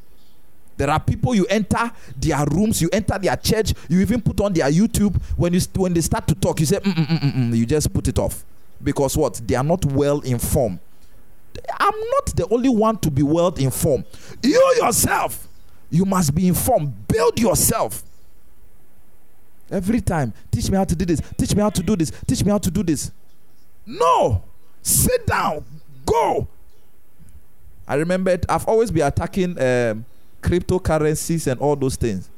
There 0.78 0.90
are 0.90 1.00
people 1.00 1.34
you 1.34 1.46
enter 1.46 1.90
their 2.18 2.44
rooms, 2.52 2.82
you 2.82 2.90
enter 2.92 3.18
their 3.18 3.36
church, 3.38 3.74
you 3.88 4.02
even 4.02 4.22
put 4.22 4.42
on 4.42 4.52
their 4.54 4.70
YouTube. 4.70 5.16
When 5.38 5.54
you 5.54 5.62
when 5.76 5.94
they 5.94 6.02
start 6.02 6.28
to 6.28 6.36
talk, 6.36 6.60
you 6.60 6.66
say, 6.66 6.80
mm, 6.80 6.92
mm, 6.94 7.08
mm, 7.08 7.34
mm, 7.34 7.58
you 7.58 7.66
just 7.66 7.94
put 7.94 8.08
it 8.10 8.20
off 8.20 8.44
because 8.84 9.16
what? 9.16 9.36
They 9.46 9.56
are 9.56 9.64
not 9.64 9.86
well 9.86 10.20
informed. 10.22 10.80
I'm 11.80 11.94
not 12.12 12.36
the 12.36 12.48
only 12.52 12.68
one 12.70 12.98
to 12.98 13.12
be 13.12 13.24
well 13.24 13.54
informed. 13.54 14.04
You 14.44 14.74
yourself, 14.82 15.48
you 15.90 16.04
must 16.04 16.36
be 16.36 16.48
informed. 16.48 17.08
Build 17.08 17.40
yourself. 17.40 18.04
Every 19.72 20.02
time, 20.02 20.34
teach 20.52 20.70
me 20.70 20.78
how 20.78 20.84
to 20.84 20.96
do 20.96 21.06
this, 21.06 21.22
teach 21.38 21.56
me 21.56 21.62
how 21.62 21.70
to 21.70 21.82
do 21.82 21.96
this, 21.96 22.12
teach 22.28 22.44
me 22.44 22.52
how 22.52 22.58
to 22.60 22.70
do 22.70 22.84
this. 22.84 23.12
No, 23.86 24.44
sit 24.82 25.26
down, 25.28 25.64
go. 26.06 26.48
I 27.88 27.96
remembered, 27.96 28.46
I've 28.50 28.68
always 28.68 28.90
been 28.90 29.06
attacking 29.06 29.52
um, 29.62 30.06
cryptocurrencies 30.42 31.48
and 31.52 31.60
all 31.62 31.76
those 31.76 31.96
things. 31.96 32.30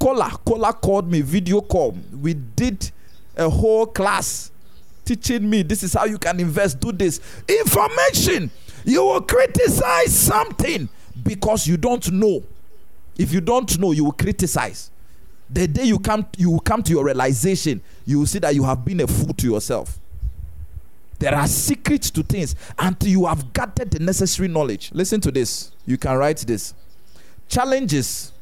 Kola, 0.00 0.30
Kola 0.44 0.72
called 0.72 1.10
me, 1.10 1.20
video 1.20 1.60
call. 1.60 1.96
We 2.20 2.34
did 2.34 2.90
a 3.36 3.48
whole 3.48 3.86
class 3.86 4.50
teaching 5.04 5.48
me 5.48 5.62
this 5.62 5.82
is 5.82 5.94
how 5.94 6.04
you 6.04 6.18
can 6.18 6.40
invest, 6.40 6.80
do 6.80 6.92
this. 6.92 7.20
Information. 7.48 8.50
You 8.84 9.04
will 9.04 9.20
criticize 9.20 10.16
something 10.16 10.88
because 11.22 11.66
you 11.66 11.76
don't 11.76 12.10
know. 12.10 12.42
If 13.18 13.32
you 13.32 13.40
don't 13.40 13.78
know, 13.78 13.92
you 13.92 14.04
will 14.04 14.12
criticize. 14.12 14.90
The 15.50 15.68
day 15.68 15.84
you 15.84 15.98
come, 15.98 16.26
you 16.36 16.50
will 16.50 16.60
come 16.60 16.82
to 16.82 16.90
your 16.92 17.04
realization, 17.04 17.82
you 18.06 18.20
will 18.20 18.26
see 18.26 18.38
that 18.38 18.54
you 18.54 18.64
have 18.64 18.84
been 18.84 19.00
a 19.00 19.06
fool 19.06 19.34
to 19.34 19.46
yourself. 19.46 19.98
There 21.22 21.36
are 21.36 21.46
secrets 21.46 22.10
to 22.10 22.24
things 22.24 22.56
until 22.76 23.08
you 23.08 23.26
have 23.26 23.52
gathered 23.52 23.92
the 23.92 24.00
necessary 24.00 24.48
knowledge. 24.48 24.90
Listen 24.92 25.20
to 25.20 25.30
this. 25.30 25.70
You 25.86 25.96
can 25.96 26.16
write 26.16 26.38
this. 26.38 26.74
Challenges 27.46 28.32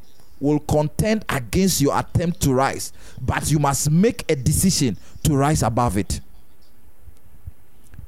will 0.40 0.60
contend 0.60 1.26
against 1.28 1.82
your 1.82 1.98
attempt 1.98 2.40
to 2.40 2.54
rise, 2.54 2.94
but 3.20 3.50
you 3.50 3.58
must 3.58 3.90
make 3.90 4.24
a 4.32 4.34
decision 4.34 4.96
to 5.24 5.36
rise 5.36 5.62
above 5.62 5.98
it. 5.98 6.22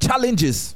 Challenges 0.00 0.74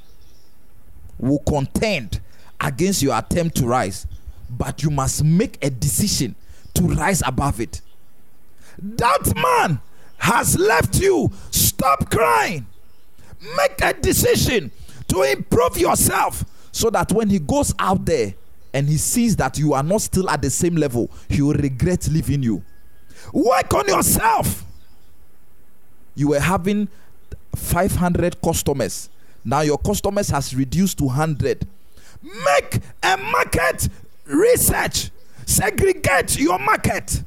will 1.18 1.38
contend 1.38 2.20
against 2.61 3.00
your 3.00 3.16
attempt 3.16 3.56
to 3.56 3.66
rise, 3.66 4.06
but 4.50 4.82
you 4.82 4.90
must 4.90 5.24
make 5.24 5.56
a 5.64 5.70
decision 5.70 6.35
to 6.74 6.82
rise 6.82 7.22
above 7.26 7.62
it. 7.62 7.80
That 8.78 9.32
man 9.37 9.80
has 10.18 10.59
left 10.59 11.00
you. 11.00 11.32
Stop 11.50 12.11
crying. 12.11 12.66
Make 13.56 13.80
a 13.82 13.92
decision 13.92 14.70
to 15.09 15.22
improve 15.22 15.76
yourself 15.78 16.44
so 16.72 16.90
that 16.90 17.12
when 17.12 17.28
he 17.28 17.38
goes 17.38 17.74
out 17.78 18.04
there 18.04 18.35
and 18.74 18.88
he 18.88 18.96
sees 18.96 19.37
that 19.37 19.59
you 19.59 19.72
are 19.72 19.82
not 19.82 20.02
still 20.02 20.28
at 20.28 20.42
the 20.42 20.50
same 20.50 20.76
level, 20.76 21.11
he 21.28 21.42
will 21.42 21.54
regret 21.54 22.09
leaving 22.09 22.42
you. 22.42 22.62
Work 23.32 23.72
on 23.74 23.87
yourself. 23.88 24.64
You 26.14 26.28
were 26.28 26.40
having 26.40 26.88
500 27.54 28.40
customers. 28.40 29.09
Now 29.44 29.61
your 29.61 29.78
customers 29.78 30.28
has 30.30 30.54
reduced 30.54 30.98
to 30.98 31.04
100. 31.04 31.66
Make 32.22 32.80
a 33.02 33.16
market 33.16 33.88
research. 34.26 35.11
Segregate 35.44 36.38
your 36.38 36.59
market. 36.59 37.22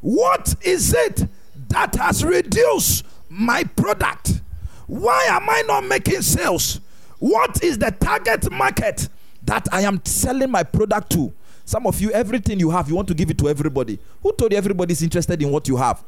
What 0.00 0.54
is 0.62 0.94
it 0.94 1.28
that 1.68 1.94
has 1.96 2.24
reduced 2.24 3.04
my 3.34 3.64
product? 3.64 4.40
Why 4.86 5.26
am 5.30 5.48
I 5.48 5.62
not 5.66 5.84
making 5.84 6.22
sales? 6.22 6.80
What 7.18 7.62
is 7.62 7.78
the 7.78 7.90
target 7.90 8.50
market 8.50 9.08
that 9.44 9.66
I 9.72 9.82
am 9.82 10.04
selling 10.04 10.50
my 10.50 10.62
product 10.62 11.12
to? 11.12 11.32
Some 11.64 11.86
of 11.86 12.00
you, 12.00 12.10
everything 12.10 12.60
you 12.60 12.70
have, 12.70 12.88
you 12.88 12.94
want 12.94 13.08
to 13.08 13.14
give 13.14 13.30
it 13.30 13.38
to 13.38 13.48
everybody. 13.48 13.98
Who 14.22 14.32
told 14.32 14.52
you 14.52 14.58
everybody 14.58 14.92
is 14.92 15.02
interested 15.02 15.40
in 15.42 15.50
what 15.50 15.66
you 15.66 15.76
have? 15.76 16.04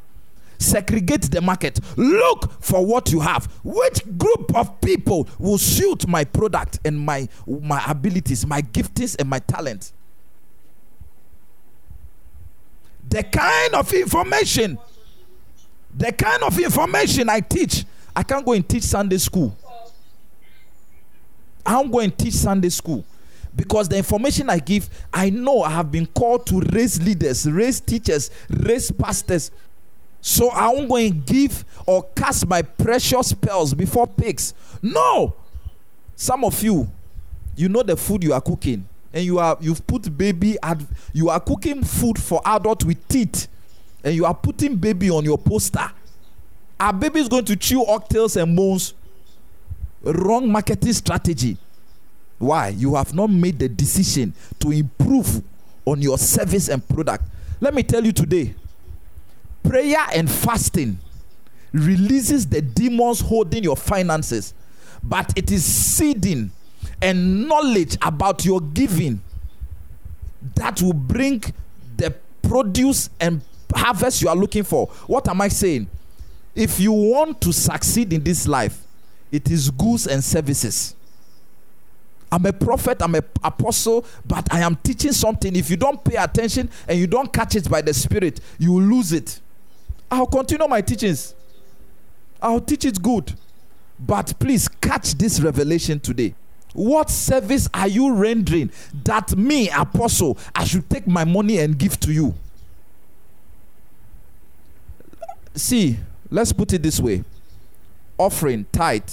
Segregate 0.58 1.22
the 1.22 1.40
market. 1.40 1.80
Look 1.96 2.52
for 2.62 2.84
what 2.84 3.10
you 3.12 3.20
have. 3.20 3.46
Which 3.64 4.02
group 4.18 4.54
of 4.54 4.80
people 4.80 5.28
will 5.38 5.58
suit 5.58 6.06
my 6.06 6.24
product 6.24 6.80
and 6.84 6.98
my 6.98 7.28
my 7.46 7.82
abilities, 7.86 8.46
my 8.46 8.62
giftings 8.62 9.16
and 9.18 9.28
my 9.28 9.38
talent? 9.38 9.92
the 13.08 13.22
kind 13.22 13.74
of 13.74 13.92
information, 13.92 14.78
the 15.96 16.12
kind 16.12 16.42
of 16.42 16.58
information 16.58 17.28
I 17.30 17.40
teach, 17.40 17.84
I 18.14 18.22
can't 18.22 18.44
go 18.44 18.52
and 18.52 18.68
teach 18.68 18.82
Sunday 18.82 19.18
school. 19.18 19.56
I'm 21.64 21.90
going 21.90 22.10
to 22.10 22.16
teach 22.16 22.34
Sunday 22.34 22.68
school 22.68 23.04
because 23.54 23.88
the 23.88 23.96
information 23.96 24.50
I 24.50 24.58
give, 24.58 24.88
I 25.12 25.30
know 25.30 25.62
I 25.62 25.70
have 25.70 25.90
been 25.90 26.06
called 26.06 26.46
to 26.46 26.60
raise 26.60 27.02
leaders, 27.02 27.50
raise 27.50 27.80
teachers, 27.80 28.30
raise 28.50 28.90
pastors. 28.90 29.50
So 30.20 30.50
I 30.50 30.68
won't 30.68 30.88
go 30.88 30.96
and 30.96 31.24
give 31.24 31.64
or 31.86 32.04
cast 32.14 32.46
my 32.46 32.62
precious 32.62 33.32
pearls 33.32 33.74
before 33.74 34.06
pigs. 34.06 34.54
No. 34.82 35.34
Some 36.14 36.44
of 36.44 36.62
you, 36.62 36.88
you 37.56 37.68
know 37.68 37.82
the 37.82 37.96
food 37.96 38.22
you 38.22 38.32
are 38.32 38.40
cooking 38.40 38.86
and 39.12 39.24
you 39.24 39.38
are 39.38 39.56
you've 39.60 39.86
put 39.86 40.16
baby 40.16 40.58
ad, 40.62 40.86
you 41.12 41.30
are 41.30 41.40
cooking 41.40 41.82
food 41.82 42.20
for 42.20 42.40
adult 42.44 42.84
with 42.84 43.08
teeth 43.08 43.48
and 44.06 44.14
you 44.14 44.24
are 44.24 44.34
putting 44.34 44.76
baby 44.76 45.10
on 45.10 45.24
your 45.24 45.36
poster. 45.36 45.90
Our 46.78 46.92
baby 46.92 47.18
is 47.18 47.28
going 47.28 47.44
to 47.46 47.56
chew 47.56 47.84
oxtails 47.84 48.40
and 48.40 48.56
bones. 48.56 48.94
Wrong 50.02 50.48
marketing 50.48 50.92
strategy. 50.92 51.56
Why? 52.38 52.68
You 52.68 52.94
have 52.94 53.14
not 53.14 53.30
made 53.30 53.58
the 53.58 53.68
decision 53.68 54.32
to 54.60 54.70
improve 54.70 55.42
on 55.84 56.00
your 56.00 56.18
service 56.18 56.68
and 56.68 56.86
product. 56.88 57.24
Let 57.60 57.74
me 57.74 57.82
tell 57.82 58.04
you 58.04 58.12
today 58.12 58.54
prayer 59.64 60.06
and 60.14 60.30
fasting 60.30 60.96
releases 61.72 62.46
the 62.46 62.62
demons 62.62 63.18
holding 63.20 63.64
your 63.64 63.76
finances 63.76 64.54
but 65.02 65.32
it 65.36 65.50
is 65.50 65.64
seeding 65.64 66.52
and 67.02 67.48
knowledge 67.48 67.96
about 68.02 68.44
your 68.44 68.60
giving 68.60 69.20
that 70.54 70.80
will 70.80 70.92
bring 70.92 71.42
the 71.96 72.14
produce 72.42 73.10
and 73.18 73.42
harvest 73.74 74.22
you 74.22 74.28
are 74.28 74.36
looking 74.36 74.62
for. 74.62 74.86
What 75.06 75.28
am 75.28 75.40
I 75.40 75.48
saying? 75.48 75.88
If 76.54 76.80
you 76.80 76.92
want 76.92 77.40
to 77.42 77.52
succeed 77.52 78.12
in 78.12 78.22
this 78.22 78.48
life, 78.48 78.82
it 79.30 79.50
is 79.50 79.70
goods 79.70 80.06
and 80.06 80.22
services. 80.22 80.94
I'm 82.30 82.44
a 82.46 82.52
prophet, 82.52 83.00
I'm 83.00 83.14
an 83.14 83.22
apostle, 83.42 84.04
but 84.24 84.52
I 84.52 84.60
am 84.60 84.76
teaching 84.76 85.12
something. 85.12 85.54
If 85.54 85.70
you 85.70 85.76
don't 85.76 86.02
pay 86.02 86.16
attention 86.16 86.68
and 86.88 86.98
you 86.98 87.06
don't 87.06 87.32
catch 87.32 87.54
it 87.54 87.70
by 87.70 87.82
the 87.82 87.94
Spirit, 87.94 88.40
you 88.58 88.72
will 88.72 88.82
lose 88.82 89.12
it. 89.12 89.40
I'll 90.10 90.26
continue 90.26 90.66
my 90.66 90.80
teachings. 90.80 91.34
I'll 92.40 92.60
teach 92.60 92.84
it 92.84 93.00
good. 93.02 93.32
But 93.98 94.38
please 94.38 94.68
catch 94.68 95.14
this 95.14 95.40
revelation 95.40 96.00
today. 96.00 96.34
What 96.74 97.08
service 97.10 97.68
are 97.72 97.88
you 97.88 98.12
rendering 98.12 98.70
that 99.04 99.34
me, 99.36 99.70
apostle, 99.70 100.36
I 100.54 100.64
should 100.64 100.90
take 100.90 101.06
my 101.06 101.24
money 101.24 101.58
and 101.58 101.78
give 101.78 101.98
to 102.00 102.12
you? 102.12 102.34
See, 105.56 105.98
let's 106.30 106.52
put 106.52 106.72
it 106.72 106.82
this 106.82 107.00
way 107.00 107.24
offering, 108.18 108.66
tithe, 108.72 109.10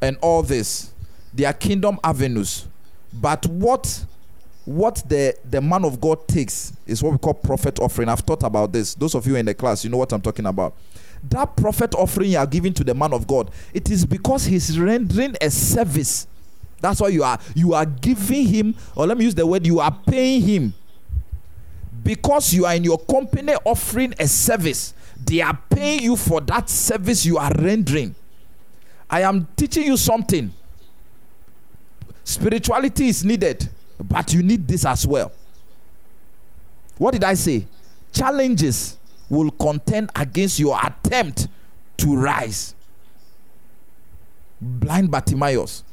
and 0.00 0.16
all 0.20 0.42
this, 0.42 0.92
they 1.34 1.44
are 1.44 1.52
kingdom 1.52 1.98
avenues. 2.02 2.66
But 3.12 3.46
what 3.46 4.04
what 4.64 5.02
the 5.08 5.36
the 5.48 5.60
man 5.60 5.84
of 5.84 6.00
God 6.00 6.26
takes 6.28 6.72
is 6.86 7.02
what 7.02 7.12
we 7.12 7.18
call 7.18 7.34
prophet 7.34 7.78
offering. 7.80 8.08
I've 8.08 8.20
thought 8.20 8.42
about 8.42 8.72
this. 8.72 8.94
Those 8.94 9.14
of 9.14 9.26
you 9.26 9.36
in 9.36 9.46
the 9.46 9.54
class, 9.54 9.84
you 9.84 9.90
know 9.90 9.96
what 9.98 10.12
I'm 10.12 10.20
talking 10.20 10.46
about. 10.46 10.74
That 11.28 11.56
prophet 11.56 11.94
offering 11.94 12.30
you 12.30 12.38
are 12.38 12.46
giving 12.46 12.72
to 12.74 12.84
the 12.84 12.94
man 12.94 13.12
of 13.12 13.26
God, 13.26 13.50
it 13.74 13.90
is 13.90 14.06
because 14.06 14.44
he's 14.44 14.78
rendering 14.78 15.36
a 15.40 15.50
service 15.50 16.26
that's 16.80 17.00
why 17.00 17.08
you 17.08 17.22
are 17.22 17.38
you 17.54 17.74
are 17.74 17.86
giving 17.86 18.46
him, 18.46 18.74
or 18.96 19.06
let 19.06 19.18
me 19.18 19.24
use 19.24 19.34
the 19.34 19.46
word, 19.46 19.66
you 19.66 19.80
are 19.80 19.96
paying 20.06 20.42
him. 20.42 20.74
Because 22.02 22.54
you 22.54 22.64
are 22.64 22.74
in 22.74 22.84
your 22.84 22.98
company 22.98 23.54
offering 23.64 24.14
a 24.18 24.26
service, 24.26 24.94
they 25.24 25.40
are 25.40 25.58
paying 25.68 26.02
you 26.02 26.16
for 26.16 26.40
that 26.42 26.68
service 26.68 27.24
you 27.24 27.38
are 27.38 27.52
rendering. 27.58 28.14
I 29.08 29.22
am 29.22 29.46
teaching 29.56 29.84
you 29.84 29.96
something. 29.96 30.52
Spirituality 32.24 33.08
is 33.08 33.24
needed, 33.24 33.68
but 33.98 34.32
you 34.32 34.42
need 34.42 34.66
this 34.66 34.84
as 34.84 35.06
well. 35.06 35.32
What 36.98 37.12
did 37.12 37.24
I 37.24 37.34
say? 37.34 37.66
Challenges 38.12 38.96
will 39.28 39.50
contend 39.50 40.10
against 40.14 40.58
your 40.58 40.78
attempt 40.82 41.48
to 41.98 42.16
rise. 42.16 42.74
blind 44.60 45.10
Bartimaeus, 45.10 45.84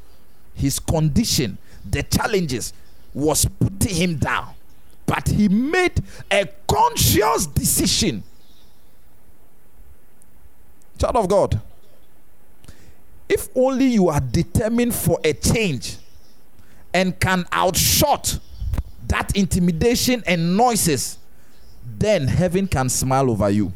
his 0.53 0.79
condition, 0.79 1.57
the 1.89 2.03
challenges 2.03 2.73
was 3.13 3.45
putting 3.45 3.95
him 3.95 4.17
down. 4.17 4.53
But 5.05 5.29
he 5.29 5.47
made 5.47 6.03
a 6.29 6.47
conscious 6.67 7.47
decision. 7.47 8.23
Child 10.97 11.15
of 11.17 11.27
God, 11.29 11.61
if 13.29 13.49
only 13.55 13.85
you 13.85 14.09
are 14.09 14.19
determined 14.19 14.95
for 14.95 15.19
a 15.23 15.33
change 15.33 15.97
and 16.93 17.19
can 17.19 17.45
outshot 17.53 18.39
that 19.07 19.35
intimidation 19.35 20.23
and 20.25 20.57
noises, 20.57 21.19
then 21.97 22.27
heaven 22.27 22.67
can 22.67 22.89
smile 22.89 23.29
over 23.29 23.49
you. 23.49 23.71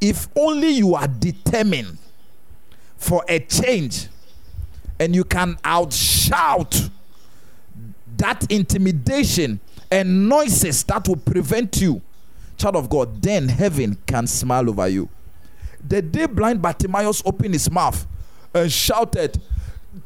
If 0.00 0.28
only 0.36 0.68
you 0.70 0.94
are 0.94 1.08
determined 1.08 1.98
for 2.96 3.24
a 3.28 3.40
change 3.40 4.08
and 5.00 5.14
you 5.14 5.24
can 5.24 5.56
outshout 5.56 6.90
that 8.16 8.50
intimidation 8.50 9.60
and 9.90 10.28
noises 10.28 10.84
that 10.84 11.08
will 11.08 11.16
prevent 11.16 11.80
you, 11.80 12.00
child 12.56 12.76
of 12.76 12.88
God, 12.88 13.20
then 13.20 13.48
heaven 13.48 13.96
can 14.06 14.26
smile 14.26 14.68
over 14.68 14.88
you. 14.88 15.08
The 15.86 16.00
day 16.02 16.26
blind 16.26 16.62
Bartimaeus 16.62 17.22
opened 17.24 17.54
his 17.54 17.70
mouth 17.70 18.06
and 18.54 18.70
shouted, 18.70 19.40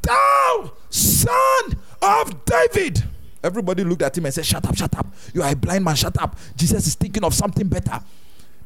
Thou 0.02 0.72
son 0.90 1.78
of 2.02 2.44
David. 2.44 3.04
Everybody 3.42 3.84
looked 3.84 4.02
at 4.02 4.16
him 4.18 4.24
and 4.24 4.34
said, 4.34 4.44
Shut 4.44 4.66
up, 4.66 4.76
shut 4.76 4.96
up. 4.98 5.06
You 5.32 5.42
are 5.42 5.52
a 5.52 5.56
blind 5.56 5.84
man, 5.84 5.94
shut 5.94 6.20
up. 6.20 6.36
Jesus 6.56 6.86
is 6.86 6.94
thinking 6.94 7.24
of 7.24 7.32
something 7.34 7.66
better. 7.68 8.00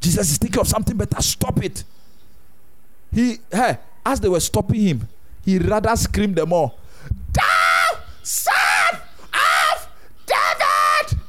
Jesus 0.01 0.31
is 0.33 0.39
thinking 0.39 0.61
of 0.61 0.67
something 0.67 0.97
better. 0.97 1.21
Stop 1.21 1.63
it. 1.63 1.85
He, 3.13 3.39
hey, 3.51 3.79
as 4.05 4.21
they 4.21 4.29
were 4.29 4.41
stopping 4.41 4.81
him, 4.81 5.09
he 5.45 5.59
rather 5.59 5.95
screamed 5.97 6.37
them 6.37 6.53
all, 6.53 6.79
Thou 7.33 7.99
son 8.23 9.01
of 9.33 9.89
David. 10.27 11.21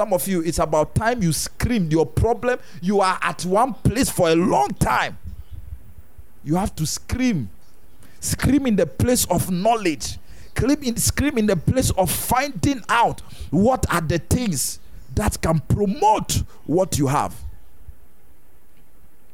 Some 0.00 0.14
of 0.14 0.26
you, 0.26 0.40
it's 0.40 0.58
about 0.58 0.94
time 0.94 1.22
you 1.22 1.30
screamed 1.30 1.92
your 1.92 2.06
problem. 2.06 2.58
You 2.80 3.02
are 3.02 3.18
at 3.20 3.44
one 3.44 3.74
place 3.74 4.08
for 4.08 4.30
a 4.30 4.34
long 4.34 4.70
time. 4.70 5.18
You 6.42 6.54
have 6.56 6.74
to 6.76 6.86
scream. 6.86 7.50
Scream 8.18 8.66
in 8.66 8.76
the 8.76 8.86
place 8.86 9.26
of 9.26 9.50
knowledge. 9.50 10.16
Scream 10.56 10.82
in, 10.82 10.96
scream 10.96 11.36
in 11.36 11.44
the 11.44 11.56
place 11.56 11.90
of 11.90 12.10
finding 12.10 12.82
out 12.88 13.20
what 13.50 13.84
are 13.92 14.00
the 14.00 14.16
things 14.16 14.80
that 15.16 15.38
can 15.42 15.60
promote 15.68 16.44
what 16.64 16.96
you 16.96 17.06
have. 17.06 17.34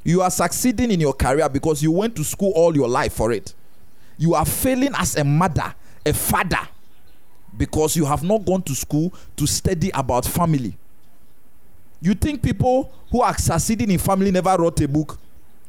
You 0.03 0.21
are 0.21 0.33
succeeding 0.33 0.91
in 0.91 0.99
your 0.99 1.13
career 1.13 1.49
because 1.49 1.81
you 1.81 1.93
went 1.93 2.17
to 2.17 2.25
school 2.25 2.51
all 2.57 2.75
your 2.75 2.89
life 2.89 3.13
for 3.13 3.31
it. 3.31 3.55
You 4.19 4.35
are 4.35 4.45
failing 4.45 4.95
as 4.97 5.15
a 5.15 5.23
mother, 5.23 5.73
a 6.05 6.13
father, 6.13 6.67
because 7.57 7.97
you 7.97 8.05
have 8.05 8.23
not 8.23 8.45
gone 8.45 8.62
to 8.62 8.75
school 8.75 9.12
to 9.37 9.47
study 9.47 9.90
about 9.95 10.25
family. 10.25 10.77
You 12.01 12.14
think 12.14 12.42
people 12.42 12.92
who 13.11 13.23
are 13.23 13.37
succeeding 13.37 13.90
in 13.90 13.99
family 13.99 14.31
never 14.31 14.57
wrote 14.59 14.81
a 14.81 14.88
book? 14.88 15.19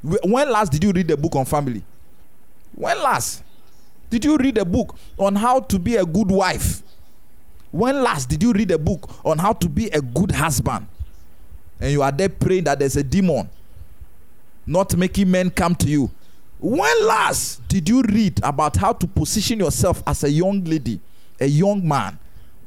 When 0.01 0.51
last 0.51 0.71
did 0.71 0.83
you 0.83 0.91
read 0.91 1.09
a 1.11 1.17
book 1.17 1.35
on 1.35 1.45
family? 1.45 1.83
When 2.75 2.97
last 3.01 3.43
did 4.09 4.23
you 4.23 4.37
read 4.37 4.57
a 4.57 4.65
book 4.65 4.95
on 5.17 5.35
how 5.35 5.59
to 5.61 5.79
be 5.79 5.95
a 5.95 6.05
good 6.05 6.29
wife? 6.29 6.83
When 7.71 8.01
last 8.03 8.29
did 8.29 8.43
you 8.43 8.53
read 8.53 8.71
a 8.71 8.77
book 8.77 9.09
on 9.25 9.37
how 9.37 9.53
to 9.53 9.67
be 9.69 9.87
a 9.87 10.01
good 10.01 10.31
husband? 10.31 10.87
And 11.79 11.91
you 11.91 12.01
are 12.01 12.11
there 12.11 12.29
praying 12.29 12.65
that 12.65 12.79
there's 12.79 12.95
a 12.95 13.03
demon 13.03 13.49
not 14.67 14.95
making 14.97 15.31
men 15.31 15.49
come 15.49 15.73
to 15.75 15.87
you. 15.87 16.11
When 16.59 17.05
last 17.05 17.65
did 17.67 17.87
you 17.87 18.01
read 18.01 18.39
about 18.43 18.75
how 18.75 18.91
to 18.93 19.07
position 19.07 19.59
yourself 19.59 20.03
as 20.05 20.23
a 20.23 20.29
young 20.29 20.63
lady, 20.65 20.99
a 21.39 21.45
young 21.45 21.87
man, 21.87 22.17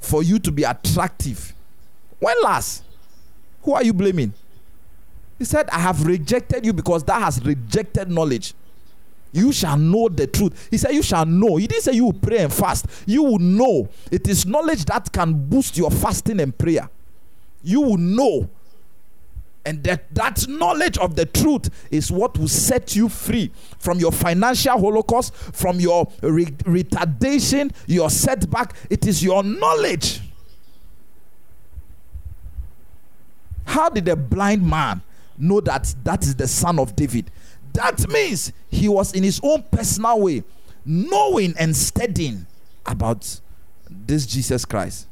for 0.01 0.23
you 0.23 0.39
to 0.39 0.51
be 0.53 0.65
attractive? 0.65 1.53
When 2.19 2.35
last? 2.43 2.85
Who 3.63 3.75
are 3.75 3.85
you 3.85 3.93
blaming? 3.93 4.33
He 5.39 5.45
said, 5.45 5.69
I 5.71 5.79
have 5.79 6.07
rejected 6.07 6.67
you 6.67 6.73
because 6.73 7.05
that 7.05 7.21
has 7.23 7.43
rejected 7.45 8.11
knowledge. 8.11 8.55
You 9.33 9.53
shall 9.53 9.77
know 9.77 10.09
the 10.09 10.27
truth. 10.27 10.69
He 10.71 10.77
said, 10.77 10.93
You 10.93 11.03
shall 11.03 11.25
know. 11.25 11.57
He 11.57 11.67
didn't 11.67 11.85
say 11.85 11.93
you 11.93 12.07
will 12.07 12.13
pray 12.13 12.39
and 12.39 12.53
fast. 12.53 12.87
You 13.07 13.23
will 13.23 13.39
know. 13.39 13.89
It 14.11 14.29
is 14.29 14.45
knowledge 14.45 14.85
that 14.87 15.11
can 15.13 15.49
boost 15.49 15.77
your 15.77 15.91
fasting 15.91 16.41
and 16.41 16.57
prayer. 16.57 16.89
You 17.63 17.81
will 17.81 17.97
know 17.97 18.51
and 19.65 19.85
that, 19.85 20.13
that 20.15 20.49
knowledge 20.49 20.97
of 20.99 21.17
the 21.17 21.27
truth 21.27 21.69
is 21.91 22.11
what 22.11 22.39
will 22.39 22.49
set 22.49 22.97
you 22.97 23.09
free 23.09 23.51
from 23.79 23.99
your 23.99 24.13
financial 24.13 24.79
holocaust, 24.79 25.35
from 25.35 25.79
your 25.79 26.11
re- 26.23 26.47
retardation, 26.47 27.73
your 27.87 28.09
setback. 28.09 28.75
It 28.89 29.07
is 29.07 29.23
your 29.23 29.43
knowledge. 29.43 30.21
How 33.67 33.89
did 33.91 34.09
a 34.09 34.17
blind 34.17 34.69
man 34.69 35.03
know 35.37 35.61
that 35.61 35.95
that 36.05 36.23
is 36.23 36.35
the 36.35 36.49
son 36.49 36.79
of 36.79 36.97
David? 36.97 37.31
That 37.75 38.09
means 38.09 38.53
he 38.71 38.89
was 38.89 39.13
in 39.13 39.23
his 39.23 39.41
own 39.43 39.65
personal 39.71 40.21
way 40.21 40.43
knowing 40.85 41.55
and 41.59 41.77
studying 41.77 42.47
about 42.87 43.41
this 43.89 44.27
Jesus 44.27 44.65
Christ. 44.65 45.07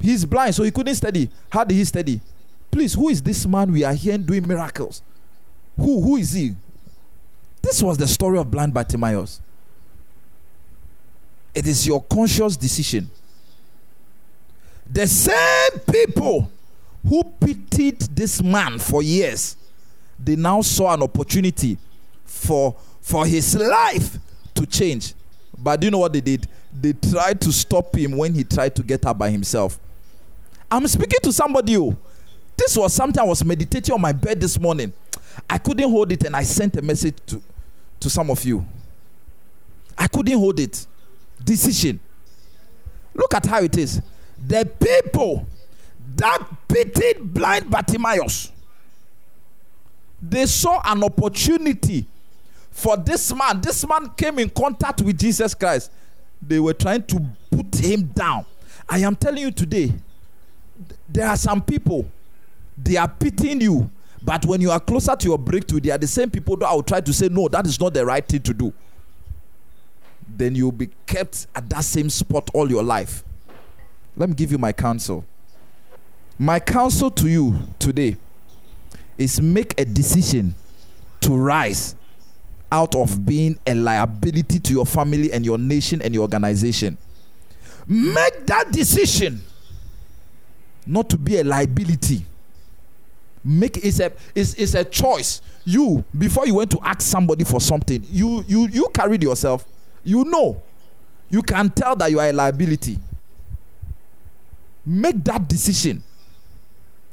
He's 0.00 0.24
blind, 0.24 0.54
so 0.54 0.62
he 0.62 0.70
couldn't 0.70 0.94
study. 0.96 1.30
How 1.50 1.64
did 1.64 1.74
he 1.74 1.84
study? 1.84 2.20
Please, 2.70 2.94
who 2.94 3.08
is 3.08 3.22
this 3.22 3.46
man 3.46 3.72
we 3.72 3.84
are 3.84 3.94
hearing 3.94 4.22
doing 4.22 4.46
miracles? 4.46 5.02
Who 5.76 6.00
who 6.00 6.16
is 6.16 6.32
he? 6.32 6.54
This 7.62 7.82
was 7.82 7.98
the 7.98 8.06
story 8.06 8.38
of 8.38 8.50
blind 8.50 8.74
Bartimaeus. 8.74 9.40
It 11.54 11.66
is 11.66 11.86
your 11.86 12.02
conscious 12.02 12.56
decision. 12.56 13.10
The 14.90 15.06
same 15.06 15.80
people 15.90 16.50
who 17.06 17.24
pitied 17.24 18.00
this 18.00 18.42
man 18.42 18.78
for 18.78 19.02
years, 19.02 19.56
they 20.18 20.36
now 20.36 20.62
saw 20.62 20.94
an 20.94 21.02
opportunity 21.02 21.78
for 22.24 22.76
for 23.00 23.26
his 23.26 23.56
life 23.56 24.18
to 24.54 24.66
change. 24.66 25.14
But 25.56 25.80
do 25.80 25.86
you 25.86 25.90
know 25.90 25.98
what 25.98 26.12
they 26.12 26.20
did? 26.20 26.46
They 26.72 26.92
tried 26.92 27.40
to 27.40 27.52
stop 27.52 27.94
him 27.96 28.16
when 28.16 28.34
he 28.34 28.44
tried 28.44 28.74
to 28.76 28.82
get 28.82 29.04
up 29.06 29.18
by 29.18 29.30
himself. 29.30 29.78
I'm 30.70 30.86
speaking 30.86 31.20
to 31.22 31.32
somebody 31.32 31.72
who 31.74 31.96
this 32.58 32.76
was 32.76 32.92
something 32.92 33.20
I 33.20 33.24
was 33.24 33.44
meditating 33.44 33.94
on 33.94 34.00
my 34.00 34.12
bed 34.12 34.40
this 34.40 34.58
morning. 34.58 34.92
I 35.48 35.58
couldn't 35.58 35.88
hold 35.88 36.10
it 36.10 36.24
and 36.24 36.34
I 36.34 36.42
sent 36.42 36.76
a 36.76 36.82
message 36.82 37.14
to, 37.26 37.40
to 38.00 38.10
some 38.10 38.30
of 38.30 38.44
you. 38.44 38.66
I 39.96 40.08
couldn't 40.08 40.36
hold 40.36 40.58
it. 40.58 40.86
Decision. 41.42 42.00
Look 43.14 43.32
at 43.34 43.46
how 43.46 43.62
it 43.62 43.78
is. 43.78 44.02
The 44.46 44.68
people 44.80 45.46
that 46.16 46.46
pitied 46.66 47.32
blind 47.32 47.70
Bartimaeus, 47.70 48.50
they 50.20 50.46
saw 50.46 50.82
an 50.84 51.04
opportunity 51.04 52.06
for 52.72 52.96
this 52.96 53.32
man. 53.34 53.60
This 53.60 53.86
man 53.86 54.10
came 54.16 54.40
in 54.40 54.50
contact 54.50 55.00
with 55.02 55.16
Jesus 55.16 55.54
Christ. 55.54 55.92
They 56.42 56.58
were 56.58 56.74
trying 56.74 57.04
to 57.04 57.24
put 57.50 57.74
him 57.76 58.02
down. 58.14 58.46
I 58.88 58.98
am 58.98 59.14
telling 59.14 59.42
you 59.42 59.52
today, 59.52 59.92
there 61.08 61.28
are 61.28 61.36
some 61.36 61.62
people 61.62 62.10
they 62.82 62.96
are 62.96 63.08
pitying 63.08 63.60
you. 63.60 63.90
But 64.22 64.44
when 64.46 64.60
you 64.60 64.70
are 64.70 64.80
closer 64.80 65.14
to 65.16 65.28
your 65.28 65.38
breakthrough, 65.38 65.80
they 65.80 65.90
are 65.90 65.98
the 65.98 66.06
same 66.06 66.30
people 66.30 66.56
that 66.56 66.66
I 66.66 66.74
will 66.74 66.82
try 66.82 67.00
to 67.00 67.12
say, 67.12 67.28
No, 67.28 67.48
that 67.48 67.66
is 67.66 67.78
not 67.80 67.94
the 67.94 68.04
right 68.04 68.26
thing 68.26 68.42
to 68.42 68.54
do. 68.54 68.72
Then 70.28 70.54
you'll 70.54 70.72
be 70.72 70.90
kept 71.06 71.46
at 71.54 71.68
that 71.70 71.84
same 71.84 72.10
spot 72.10 72.50
all 72.52 72.68
your 72.70 72.82
life. 72.82 73.24
Let 74.16 74.28
me 74.28 74.34
give 74.34 74.50
you 74.52 74.58
my 74.58 74.72
counsel. 74.72 75.24
My 76.38 76.60
counsel 76.60 77.10
to 77.12 77.28
you 77.28 77.56
today 77.78 78.16
is 79.16 79.40
make 79.40 79.78
a 79.80 79.84
decision 79.84 80.54
to 81.20 81.36
rise 81.36 81.96
out 82.70 82.94
of 82.94 83.24
being 83.24 83.58
a 83.66 83.74
liability 83.74 84.58
to 84.60 84.72
your 84.72 84.86
family 84.86 85.32
and 85.32 85.44
your 85.44 85.58
nation 85.58 86.02
and 86.02 86.14
your 86.14 86.22
organization. 86.22 86.98
Make 87.86 88.46
that 88.46 88.70
decision 88.70 89.40
not 90.86 91.08
to 91.10 91.18
be 91.18 91.38
a 91.38 91.44
liability 91.44 92.24
make 93.44 93.76
it's 93.78 94.00
a 94.00 94.12
it's, 94.34 94.54
it's 94.54 94.74
a 94.74 94.84
choice. 94.84 95.40
You 95.64 96.04
before 96.16 96.46
you 96.46 96.54
went 96.54 96.70
to 96.72 96.80
ask 96.82 97.02
somebody 97.02 97.44
for 97.44 97.60
something 97.60 98.04
you 98.10 98.44
you 98.46 98.68
you 98.68 98.88
carried 98.94 99.22
yourself. 99.22 99.66
You 100.04 100.24
know. 100.24 100.62
You 101.30 101.42
can 101.42 101.68
tell 101.68 101.94
that 101.96 102.10
you 102.10 102.20
are 102.20 102.28
a 102.28 102.32
liability. 102.32 102.98
Make 104.86 105.22
that 105.24 105.46
decision 105.46 106.02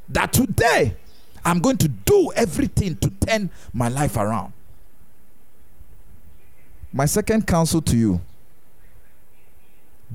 that 0.10 0.32
today 0.32 0.96
i'm 1.44 1.60
going 1.60 1.78
to 1.78 1.88
do 1.88 2.32
everything 2.36 2.96
to 2.98 3.10
turn 3.26 3.50
my 3.74 3.88
life 3.90 4.18
around. 4.18 4.54
My 6.94 7.06
second 7.06 7.46
counsel 7.46 7.82
to 7.82 7.98
you. 7.98 8.22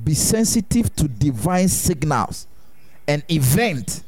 Be 0.02 0.14
sensitive 0.14 0.94
to 0.96 1.08
divine 1.08 1.68
signals 1.68 2.46
and 3.06 3.22
event 3.30 4.02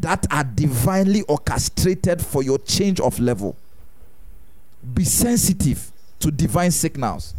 that 0.00 0.26
are 0.32 0.44
divinely 0.44 1.22
orchestrated 1.22 2.20
for 2.24 2.42
your 2.42 2.58
change 2.58 3.00
of 3.00 3.18
level. 3.18 3.56
Be 4.94 5.04
sensitive 5.04 5.90
to 6.20 6.30
divine 6.30 6.70
signals. 6.70 7.34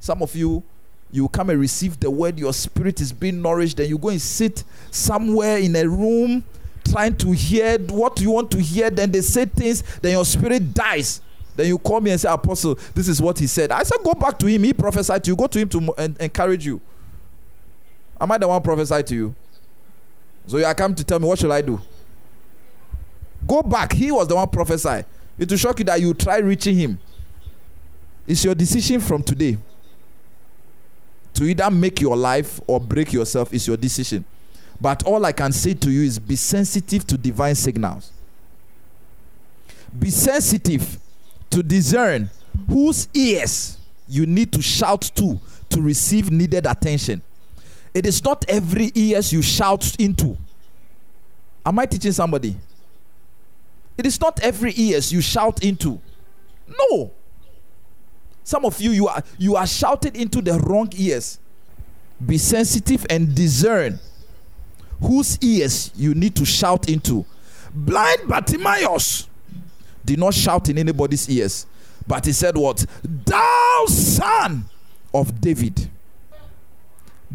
Some 0.00 0.22
of 0.22 0.34
you, 0.34 0.62
you 1.10 1.28
come 1.28 1.50
and 1.50 1.60
receive 1.60 1.98
the 2.00 2.10
word, 2.10 2.38
your 2.38 2.52
spirit 2.52 3.00
is 3.00 3.12
being 3.12 3.40
nourished, 3.40 3.76
then 3.76 3.88
you 3.88 3.98
go 3.98 4.08
and 4.08 4.20
sit 4.20 4.64
somewhere 4.90 5.58
in 5.58 5.74
a 5.76 5.88
room 5.88 6.44
trying 6.90 7.16
to 7.16 7.32
hear 7.32 7.78
what 7.78 8.20
you 8.20 8.30
want 8.30 8.50
to 8.50 8.60
hear, 8.60 8.90
then 8.90 9.10
they 9.10 9.20
say 9.20 9.46
things, 9.46 9.82
then 10.00 10.12
your 10.12 10.24
spirit 10.24 10.74
dies. 10.74 11.20
Then 11.56 11.68
you 11.68 11.78
call 11.78 12.00
me 12.00 12.10
and 12.10 12.20
say, 12.20 12.30
Apostle, 12.30 12.78
this 12.94 13.08
is 13.08 13.22
what 13.22 13.38
he 13.38 13.46
said. 13.46 13.70
I 13.70 13.84
said, 13.84 13.98
Go 14.02 14.12
back 14.14 14.38
to 14.40 14.46
him. 14.46 14.64
He 14.64 14.72
prophesied 14.72 15.22
to 15.24 15.30
you. 15.30 15.36
Go 15.36 15.46
to 15.46 15.58
him 15.58 15.68
to 15.68 16.14
encourage 16.18 16.66
you. 16.66 16.80
Am 18.20 18.30
I 18.32 18.38
the 18.38 18.48
one 18.48 18.60
prophesied 18.60 19.06
to 19.08 19.14
you? 19.14 19.34
So 20.46 20.58
you 20.58 20.64
are 20.64 20.74
come 20.74 20.94
to 20.94 21.04
tell 21.04 21.18
me, 21.18 21.26
What 21.26 21.38
should 21.38 21.50
I 21.50 21.60
do? 21.62 21.80
Go 23.46 23.62
back. 23.62 23.92
He 23.92 24.10
was 24.10 24.28
the 24.28 24.36
one 24.36 24.48
prophesy. 24.48 25.04
It 25.38 25.50
will 25.50 25.56
shock 25.58 25.78
you 25.78 25.84
that 25.86 26.00
you 26.00 26.14
try 26.14 26.38
reaching 26.38 26.76
him. 26.76 26.98
It's 28.26 28.44
your 28.44 28.54
decision 28.54 29.00
from 29.00 29.22
today. 29.22 29.58
To 31.34 31.44
either 31.44 31.70
make 31.70 32.00
your 32.00 32.16
life 32.16 32.60
or 32.66 32.80
break 32.80 33.12
yourself 33.12 33.52
is 33.52 33.66
your 33.66 33.76
decision. 33.76 34.24
But 34.80 35.02
all 35.04 35.24
I 35.24 35.32
can 35.32 35.52
say 35.52 35.74
to 35.74 35.90
you 35.90 36.02
is 36.02 36.18
be 36.18 36.36
sensitive 36.36 37.06
to 37.08 37.18
divine 37.18 37.54
signals. 37.54 38.12
Be 39.98 40.10
sensitive 40.10 40.98
to 41.50 41.62
discern 41.62 42.30
whose 42.68 43.08
ears 43.14 43.78
you 44.08 44.26
need 44.26 44.52
to 44.52 44.62
shout 44.62 45.02
to 45.16 45.40
to 45.70 45.80
receive 45.80 46.30
needed 46.30 46.66
attention. 46.66 47.22
It 47.94 48.06
is 48.06 48.22
not 48.24 48.44
every 48.48 48.90
ears 48.94 49.32
you 49.32 49.40
shout 49.40 49.96
into. 49.98 50.36
Am 51.64 51.78
I 51.78 51.86
teaching 51.86 52.12
somebody? 52.12 52.56
It 53.96 54.04
is 54.04 54.20
not 54.20 54.40
every 54.40 54.72
ears 54.76 55.12
you 55.12 55.20
shout 55.20 55.62
into. 55.64 56.00
No. 56.90 57.12
Some 58.42 58.64
of 58.64 58.80
you 58.80 58.90
you 58.90 59.08
are 59.08 59.22
you 59.38 59.56
are 59.56 59.66
shouted 59.66 60.16
into 60.16 60.42
the 60.42 60.58
wrong 60.58 60.90
ears. 60.96 61.38
Be 62.24 62.36
sensitive 62.36 63.06
and 63.08 63.34
discern 63.34 63.98
whose 65.00 65.38
ears 65.42 65.90
you 65.94 66.14
need 66.14 66.34
to 66.36 66.44
shout 66.44 66.88
into. 66.88 67.24
Blind 67.74 68.28
Bartimaeus 68.28 69.28
did 70.04 70.18
not 70.18 70.34
shout 70.34 70.68
in 70.68 70.78
anybody's 70.78 71.28
ears, 71.28 71.66
but 72.06 72.26
he 72.26 72.32
said, 72.32 72.56
What? 72.56 72.84
Thou 73.02 73.84
son 73.88 74.64
of 75.12 75.40
David. 75.40 75.90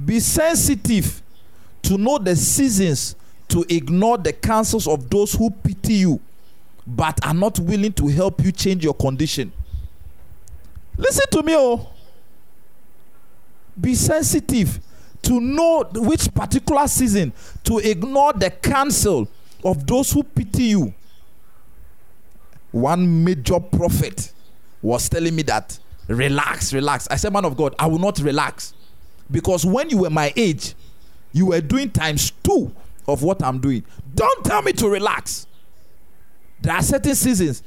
Be 0.06 0.20
sensitive 0.20 1.22
to 1.84 1.98
know 1.98 2.18
the 2.18 2.36
seasons 2.36 3.16
to 3.50 3.66
ignore 3.70 4.18
the 4.18 4.34
counsels 4.34 4.88
of 4.88 5.10
those 5.10 5.34
who 5.34 5.50
pity 5.50 5.94
you 5.94 6.22
but 6.86 7.24
are 7.26 7.34
not 7.34 7.60
willing 7.60 7.94
to 7.94 8.08
help 8.08 8.44
you 8.44 8.52
change 8.52 8.84
your 8.84 8.94
condition. 8.96 9.52
Listen 10.98 11.26
to 11.32 11.44
me, 11.44 11.56
oh. 11.56 11.88
Be 13.80 13.96
sensitive 13.96 14.80
to 15.22 15.40
know 15.40 15.84
which 15.94 16.34
particular 16.34 16.88
season 16.88 17.32
to 17.64 17.78
ignore 17.78 18.34
the 18.34 18.50
counsel 18.50 19.28
of 19.64 19.86
those 19.86 20.12
who 20.12 20.24
pity 20.24 20.64
you. 20.64 20.94
One 22.72 23.24
major 23.24 23.60
prophet 23.60 24.34
was 24.82 25.08
telling 25.10 25.36
me 25.36 25.44
that 25.44 25.78
relax, 26.08 26.74
relax. 26.74 27.08
I 27.10 27.16
said, 27.16 27.32
Man 27.32 27.46
of 27.46 27.56
God, 27.56 27.76
I 27.78 27.88
will 27.88 28.00
not 28.00 28.20
relax. 28.20 28.74
Because 29.32 29.66
when 29.66 29.90
you 29.90 30.00
were 30.00 30.10
my 30.10 30.34
age, 30.36 30.74
you 31.32 31.48
were 31.48 31.62
doing 31.62 31.92
times 31.92 32.32
two 32.44 32.74
of 33.08 33.24
what 33.24 33.44
I'm 33.44 33.60
doing. 33.60 33.84
Don't 34.16 34.46
tell 34.46 34.62
me 34.62 34.74
to 34.74 34.90
relax. 34.90 35.48
There 36.62 36.74
are 36.74 36.82
certain 36.82 37.16
seasons. 37.16 37.64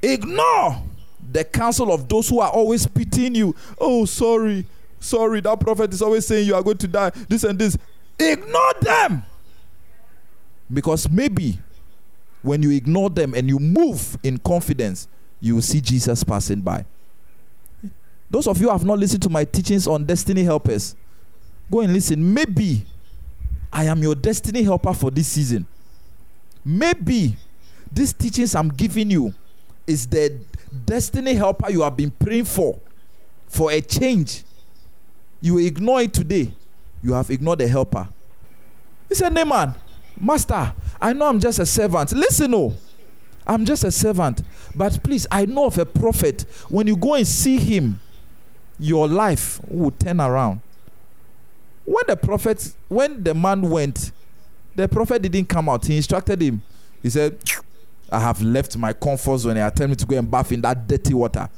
Ignore 0.00 0.82
the 1.30 1.44
counsel 1.44 1.92
of 1.92 2.08
those 2.08 2.28
who 2.28 2.40
are 2.40 2.50
always 2.50 2.86
pitying 2.86 3.34
you. 3.34 3.54
Oh, 3.78 4.04
sorry, 4.04 4.66
sorry, 5.00 5.40
that 5.40 5.60
prophet 5.60 5.92
is 5.92 6.02
always 6.02 6.26
saying 6.26 6.46
you 6.46 6.54
are 6.54 6.62
going 6.62 6.78
to 6.78 6.88
die, 6.88 7.10
this 7.28 7.44
and 7.44 7.58
this. 7.58 7.76
Ignore 8.18 8.74
them. 8.80 9.24
Because 10.72 11.08
maybe 11.10 11.58
when 12.42 12.62
you 12.62 12.70
ignore 12.70 13.10
them 13.10 13.34
and 13.34 13.48
you 13.48 13.58
move 13.58 14.18
in 14.22 14.38
confidence, 14.38 15.06
you 15.40 15.54
will 15.54 15.62
see 15.62 15.80
Jesus 15.80 16.24
passing 16.24 16.60
by. 16.60 16.84
Those 18.32 18.46
of 18.48 18.58
you 18.62 18.68
who 18.68 18.72
have 18.72 18.84
not 18.84 18.98
listened 18.98 19.22
to 19.24 19.28
my 19.28 19.44
teachings 19.44 19.86
on 19.86 20.06
destiny 20.06 20.42
helpers, 20.42 20.96
go 21.70 21.80
and 21.80 21.92
listen. 21.92 22.32
Maybe 22.32 22.82
I 23.70 23.84
am 23.84 24.02
your 24.02 24.14
destiny 24.14 24.62
helper 24.62 24.94
for 24.94 25.10
this 25.10 25.28
season. 25.28 25.66
Maybe 26.64 27.36
these 27.92 28.14
teachings 28.14 28.54
I'm 28.54 28.70
giving 28.70 29.10
you 29.10 29.34
is 29.86 30.06
the 30.06 30.40
destiny 30.86 31.34
helper 31.34 31.70
you 31.70 31.82
have 31.82 31.94
been 31.94 32.10
praying 32.10 32.46
for, 32.46 32.80
for 33.48 33.70
a 33.70 33.82
change. 33.82 34.44
You 35.42 35.58
ignore 35.58 36.00
it 36.00 36.14
today. 36.14 36.52
You 37.02 37.12
have 37.12 37.30
ignored 37.30 37.58
the 37.58 37.68
helper. 37.68 38.08
He 39.10 39.14
said, 39.14 39.34
Naaman, 39.34 39.74
Master, 40.18 40.72
I 40.98 41.12
know 41.12 41.26
I'm 41.28 41.38
just 41.38 41.58
a 41.58 41.66
servant. 41.66 42.12
Listen, 42.12 42.54
oh, 42.54 42.72
I'm 43.46 43.66
just 43.66 43.84
a 43.84 43.90
servant. 43.90 44.40
But 44.74 45.02
please, 45.02 45.26
I 45.30 45.44
know 45.44 45.66
of 45.66 45.76
a 45.76 45.84
prophet. 45.84 46.46
When 46.70 46.86
you 46.86 46.96
go 46.96 47.12
and 47.12 47.26
see 47.26 47.58
him, 47.58 48.00
your 48.82 49.06
life 49.06 49.60
will 49.68 49.92
turn 49.92 50.20
around. 50.20 50.60
When 51.84 52.02
the 52.08 52.16
prophet, 52.16 52.74
when 52.88 53.22
the 53.22 53.32
man 53.32 53.62
went, 53.62 54.10
the 54.74 54.88
prophet 54.88 55.22
didn't 55.22 55.48
come 55.48 55.68
out. 55.68 55.86
He 55.86 55.96
instructed 55.96 56.42
him. 56.42 56.62
He 57.02 57.10
said, 57.10 57.38
I 58.10 58.18
have 58.20 58.42
left 58.42 58.76
my 58.76 58.92
comfort 58.92 59.38
zone 59.38 59.56
I 59.58 59.70
tell 59.70 59.88
me 59.88 59.94
to 59.94 60.04
go 60.04 60.18
and 60.18 60.30
bath 60.30 60.52
in 60.52 60.60
that 60.62 60.86
dirty 60.86 61.14
water. 61.14 61.48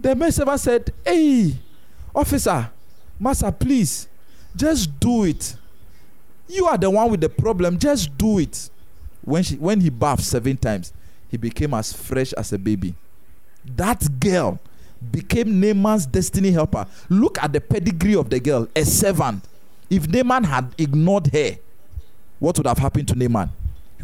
The 0.00 0.30
servant 0.30 0.60
said, 0.60 0.92
Hey, 1.04 1.54
officer, 2.14 2.70
master, 3.18 3.52
please, 3.52 4.08
just 4.56 4.98
do 4.98 5.24
it. 5.24 5.56
You 6.48 6.66
are 6.66 6.78
the 6.78 6.90
one 6.90 7.10
with 7.10 7.20
the 7.20 7.28
problem, 7.28 7.78
just 7.78 8.16
do 8.16 8.38
it. 8.38 8.70
When, 9.22 9.42
she, 9.42 9.56
when 9.56 9.80
he 9.80 9.90
bathed 9.90 10.22
seven 10.22 10.56
times, 10.56 10.92
he 11.30 11.36
became 11.36 11.74
as 11.74 11.92
fresh 11.92 12.32
as 12.34 12.52
a 12.52 12.58
baby. 12.58 12.94
That 13.64 14.20
girl 14.20 14.58
became 15.12 15.60
Naaman's 15.60 16.06
destiny 16.06 16.50
helper. 16.50 16.86
Look 17.08 17.42
at 17.42 17.52
the 17.52 17.60
pedigree 17.60 18.14
of 18.16 18.30
the 18.30 18.40
girl, 18.40 18.68
a 18.74 18.84
servant. 18.84 19.44
If 19.90 20.08
Naaman 20.08 20.44
had 20.44 20.74
ignored 20.78 21.28
her, 21.32 21.56
what 22.38 22.56
would 22.58 22.66
have 22.66 22.78
happened 22.78 23.08
to 23.08 23.14
Naaman? 23.14 23.50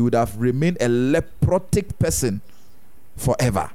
he 0.01 0.03
would 0.03 0.15
have 0.15 0.35
remained 0.41 0.79
a 0.81 0.89
leprotic 0.89 1.99
person 1.99 2.41
forever. 3.19 3.71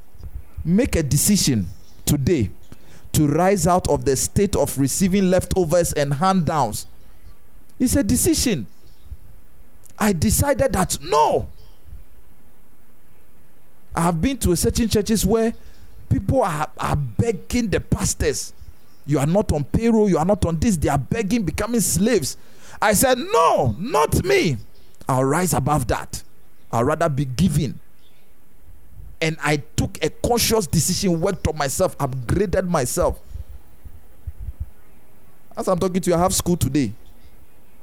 Make 0.63 0.95
a 0.95 1.03
decision 1.03 1.67
today 2.03 2.49
to 3.11 3.27
rise 3.27 3.67
out 3.67 3.87
of 3.87 4.05
the 4.05 4.15
state 4.15 4.55
of 4.55 4.75
receiving 4.79 5.29
leftovers 5.29 5.93
and 5.93 6.15
hand 6.15 6.47
downs. 6.47 6.87
It's 7.77 7.95
a 7.95 8.01
decision. 8.03 8.65
I 9.99 10.13
decided 10.13 10.73
that 10.73 10.97
no. 10.99 11.47
I 13.95 14.01
have 14.01 14.19
been 14.19 14.37
to 14.39 14.55
certain 14.55 14.89
churches 14.89 15.27
where 15.27 15.53
people 16.15 16.43
are, 16.43 16.69
are 16.77 16.95
begging 16.95 17.67
the 17.69 17.81
pastors. 17.81 18.53
You 19.05 19.19
are 19.19 19.25
not 19.25 19.51
on 19.51 19.65
payroll, 19.65 20.09
you 20.09 20.17
are 20.17 20.23
not 20.23 20.45
on 20.45 20.57
this. 20.57 20.77
They 20.77 20.87
are 20.87 20.97
begging, 20.97 21.43
becoming 21.43 21.81
slaves. 21.81 22.37
I 22.81 22.93
said, 22.93 23.17
No, 23.17 23.75
not 23.77 24.23
me. 24.23 24.57
I'll 25.09 25.25
rise 25.25 25.53
above 25.53 25.87
that. 25.87 26.23
I'll 26.71 26.85
rather 26.85 27.09
be 27.09 27.25
giving. 27.25 27.79
And 29.21 29.37
I 29.43 29.57
took 29.57 30.03
a 30.03 30.09
conscious 30.09 30.67
decision, 30.67 31.19
worked 31.19 31.47
on 31.47 31.57
myself, 31.57 31.97
upgraded 31.97 32.67
myself. 32.67 33.19
As 35.57 35.67
I'm 35.67 35.79
talking 35.79 36.01
to 36.01 36.09
you, 36.09 36.15
I 36.15 36.19
have 36.19 36.33
school 36.33 36.57
today. 36.57 36.93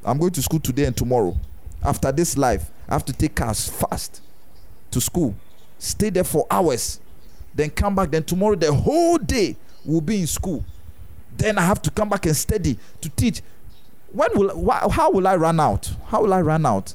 I'm 0.05 0.19
going 0.19 0.33
to 0.33 0.43
school 0.43 0.61
today 0.61 0.85
and 0.85 0.97
tomorrow. 0.97 1.37
After 1.83 2.11
this 2.13 2.37
life, 2.37 2.71
I 2.89 2.95
have 2.95 3.05
to 3.07 3.13
take 3.13 3.35
cars 3.35 3.69
fast 3.69 4.23
to 4.91 5.01
school. 5.01 5.35
Stay 5.79 6.11
there 6.11 6.25
for 6.25 6.47
hours. 6.51 6.99
Then 7.55 7.71
come 7.71 7.95
back. 7.95 8.11
Then 8.11 8.25
tomorrow, 8.25 8.55
the 8.55 8.73
whole 8.73 9.19
day 9.19 9.57
will 9.85 10.01
be 10.01 10.21
in 10.21 10.27
school. 10.27 10.65
Then 11.37 11.59
I 11.59 11.63
have 11.63 11.83
to 11.83 11.91
come 11.91 12.09
back 12.09 12.27
and 12.27 12.37
study 12.37 12.79
to 13.01 13.09
teach. 13.11 13.43
When 14.13 14.29
will 14.35 14.71
how 14.91 15.11
will 15.11 15.27
I 15.27 15.37
run 15.37 15.59
out? 15.59 15.91
How 16.07 16.23
will 16.23 16.35
I 16.35 16.43
run 16.43 16.67
out? 16.67 16.95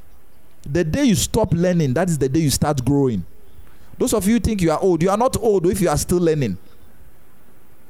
The 0.64 0.84
day 0.84 1.06
you 1.06 1.16
stop 1.16 1.54
learning, 1.54 1.94
that 1.94 2.10
is 2.10 2.18
the 2.18 2.30
day 2.30 2.42
you 2.42 2.50
start 2.50 2.84
growing. 2.84 3.26
Those 3.98 4.14
of 4.14 4.28
you 4.28 4.40
think 4.40 4.62
you 4.62 4.72
are 4.72 4.80
old, 4.80 5.02
you 5.02 5.10
are 5.10 5.18
not 5.18 5.38
old 5.38 5.66
if 5.66 5.82
you 5.82 5.90
are 5.90 5.98
still 5.98 6.20
learning. 6.20 6.58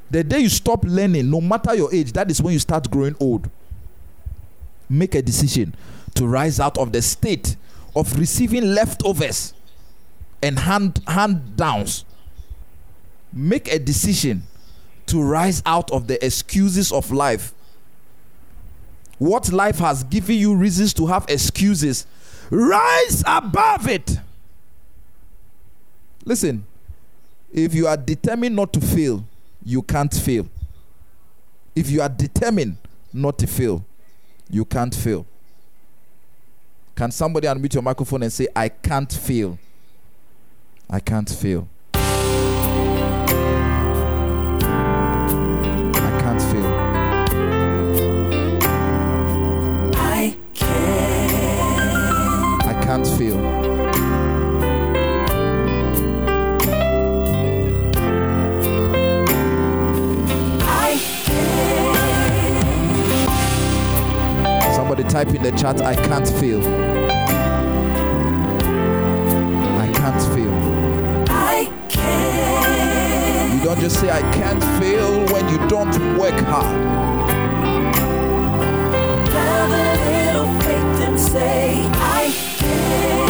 The 0.09 0.24
day 0.24 0.39
you 0.39 0.49
stop 0.49 0.86
learning, 0.86 1.30
no 1.30 1.41
matter 1.41 1.76
your 1.76 1.93
age, 1.93 2.13
that 2.13 2.32
is 2.32 2.41
when 2.41 2.53
you 2.53 2.59
start 2.59 2.89
growing 2.89 3.15
old. 3.20 3.49
Make 4.89 5.15
a 5.15 5.22
decision 5.22 5.76
to 6.15 6.26
rise 6.26 6.59
out 6.59 6.78
of 6.78 6.93
the 6.93 7.01
state 7.01 7.57
of 7.95 8.18
receiving 8.18 8.74
leftovers 8.74 9.53
and 10.41 10.59
hand 10.59 11.01
hand 11.07 11.57
downs. 11.57 12.05
Make 13.38 13.72
a 13.72 13.78
decision 13.78 14.44
to 15.06 15.22
rise 15.22 15.62
out 15.66 15.92
of 15.92 16.08
the 16.08 16.24
excuses 16.26 16.92
of 16.92 17.12
life. 17.12 17.54
What 19.20 19.52
life 19.52 19.80
has 19.80 20.04
given 20.04 20.36
you 20.38 20.56
reasons 20.56 20.94
to 20.96 21.08
have 21.08 21.26
excuses 21.30 22.06
Rise 22.50 23.24
above 23.26 23.88
it. 23.90 24.18
Listen, 26.26 26.66
If 27.54 27.74
you 27.74 27.88
are 27.88 27.98
determined 27.98 28.56
not 28.56 28.74
to 28.74 28.82
fail, 28.82 29.24
you 29.64 29.82
can't 29.82 30.14
fail. 30.14 30.48
If 31.76 31.90
you 31.90 32.02
are 32.02 32.10
determined 32.10 32.78
not 33.14 33.38
to 33.40 33.48
fail, 33.48 33.86
you 34.50 34.66
can't 34.66 34.94
fail. 34.94 35.26
Can 36.96 37.12
somebody 37.12 37.48
unmute 37.48 37.74
your 37.74 37.84
microphone 37.84 38.24
and 38.24 38.34
say, 38.34 38.48
I 38.56 38.70
can't 38.70 39.12
fail? 39.12 39.58
I 40.90 41.00
can't 41.00 41.30
fail. 41.30 41.68
Type 65.26 65.34
in 65.34 65.41
the 65.41 65.51
chat, 65.53 65.82
I 65.82 65.95
can't 65.95 66.28
feel. 66.28 66.61
I 69.84 69.89
can't 69.91 70.22
feel. 70.36 70.53
I 71.28 71.65
can. 71.89 73.57
You 73.57 73.63
don't 73.65 73.80
just 73.80 73.99
say, 73.99 74.11
I 74.11 74.22
can't 74.34 74.63
feel 74.80 75.26
when 75.34 75.49
you 75.49 75.57
don't 75.68 75.97
work 76.20 76.39
hard. 76.41 76.78
Have 79.34 79.72
a 79.72 79.95
little 80.11 80.49
faith 80.61 81.01
and 81.07 81.20
say, 81.20 81.82
I 82.20 82.32
can. 82.59 83.28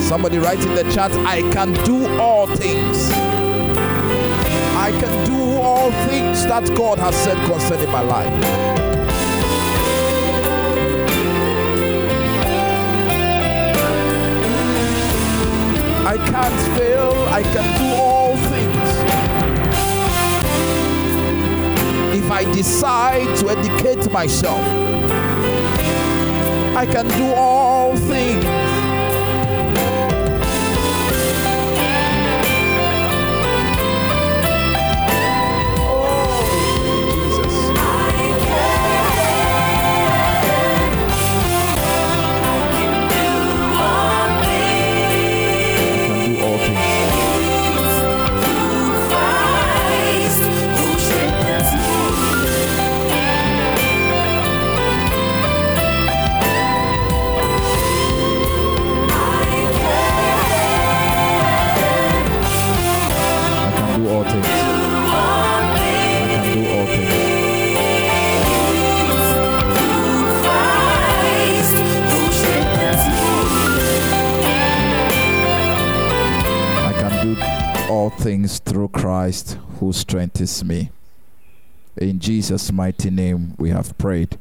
Somebody 0.00 0.38
write 0.38 0.64
in 0.64 0.74
the 0.76 0.84
chat, 0.92 1.10
I 1.26 1.42
can 1.50 1.72
do 1.84 2.06
all 2.20 2.46
things. 2.46 3.10
I 4.88 4.92
can 5.00 5.26
do 5.26 5.60
all 5.60 5.90
things 6.08 6.46
that 6.46 6.72
God 6.76 7.00
has 7.00 7.16
said 7.16 7.36
concerning 7.48 7.90
my 7.90 8.02
life. 8.02 9.05
I 16.18 16.30
can't 16.30 16.78
fail, 16.78 17.12
I 17.28 17.42
can 17.42 17.78
do 17.78 17.94
all 17.94 18.36
things. 18.48 18.88
If 22.16 22.30
I 22.30 22.44
decide 22.54 23.36
to 23.40 23.50
educate 23.50 24.10
myself, 24.10 24.62
I 26.74 26.86
can 26.86 27.06
do 27.08 27.34
all 27.34 27.94
things. 27.96 28.65
Who 79.78 79.92
strengthens 79.92 80.64
me. 80.64 80.90
In 81.96 82.18
Jesus' 82.18 82.72
mighty 82.72 83.10
name, 83.10 83.54
we 83.58 83.70
have 83.70 83.96
prayed. 83.98 84.38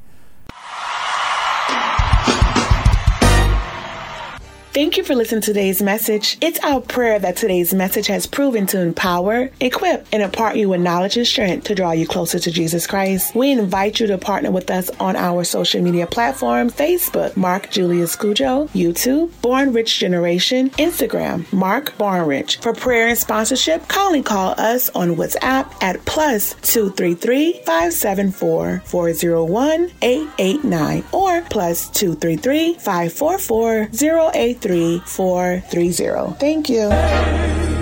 Thank 4.76 4.98
you 4.98 5.06
for 5.06 5.16
listening 5.16 5.40
to 5.40 5.54
today's 5.54 5.82
message. 5.82 6.38
It's 6.42 6.60
our 6.60 6.82
prayer 6.82 7.18
that 7.18 7.38
today's 7.38 7.74
message 7.74 8.08
has 8.08 8.28
proven 8.28 8.66
to 8.68 8.82
empower, 8.82 9.50
equip, 9.62 10.06
and 10.12 10.22
impart 10.22 10.58
you 10.58 10.68
with 10.68 10.82
knowledge 10.82 11.16
and 11.16 11.26
strength 11.26 11.68
to 11.68 11.76
draw 11.76 11.92
you 11.92 12.06
closer 12.06 12.40
to 12.40 12.52
Jesus 12.52 12.86
Christ. 12.86 13.34
We 13.34 13.52
invite 13.52 14.02
you 14.02 14.08
to 14.08 14.18
partner 14.18 14.52
with 14.52 14.70
us 14.70 14.90
on 15.00 15.16
our 15.16 15.46
social 15.46 15.82
media 15.82 16.08
platform 16.08 16.70
Facebook, 16.70 17.38
Mark 17.38 17.72
Julius 17.72 18.18
Cujo, 18.18 18.66
YouTube, 18.74 19.32
Born 19.42 19.72
Rich 19.72 19.98
Generation, 19.98 20.72
Instagram, 20.72 21.50
Mark 21.54 21.98
Born 21.98 22.28
Rich. 22.28 22.58
For 22.58 22.74
prayer 22.74 23.08
and 23.08 23.18
sponsorship, 23.18 23.88
kindly 23.88 24.24
call 24.24 24.60
us 24.60 24.90
on 24.90 25.16
WhatsApp 25.16 25.72
at 25.82 26.04
plus 26.04 26.54
233 26.64 27.62
574 27.66 28.82
401 28.84 29.92
889 30.02 31.06
or 31.14 31.42
plus 31.44 31.90
233 31.92 32.74
544 32.74 33.88
083 33.94 34.65
3430. 34.66 36.36
Thank 36.40 36.70
you. 36.70 37.75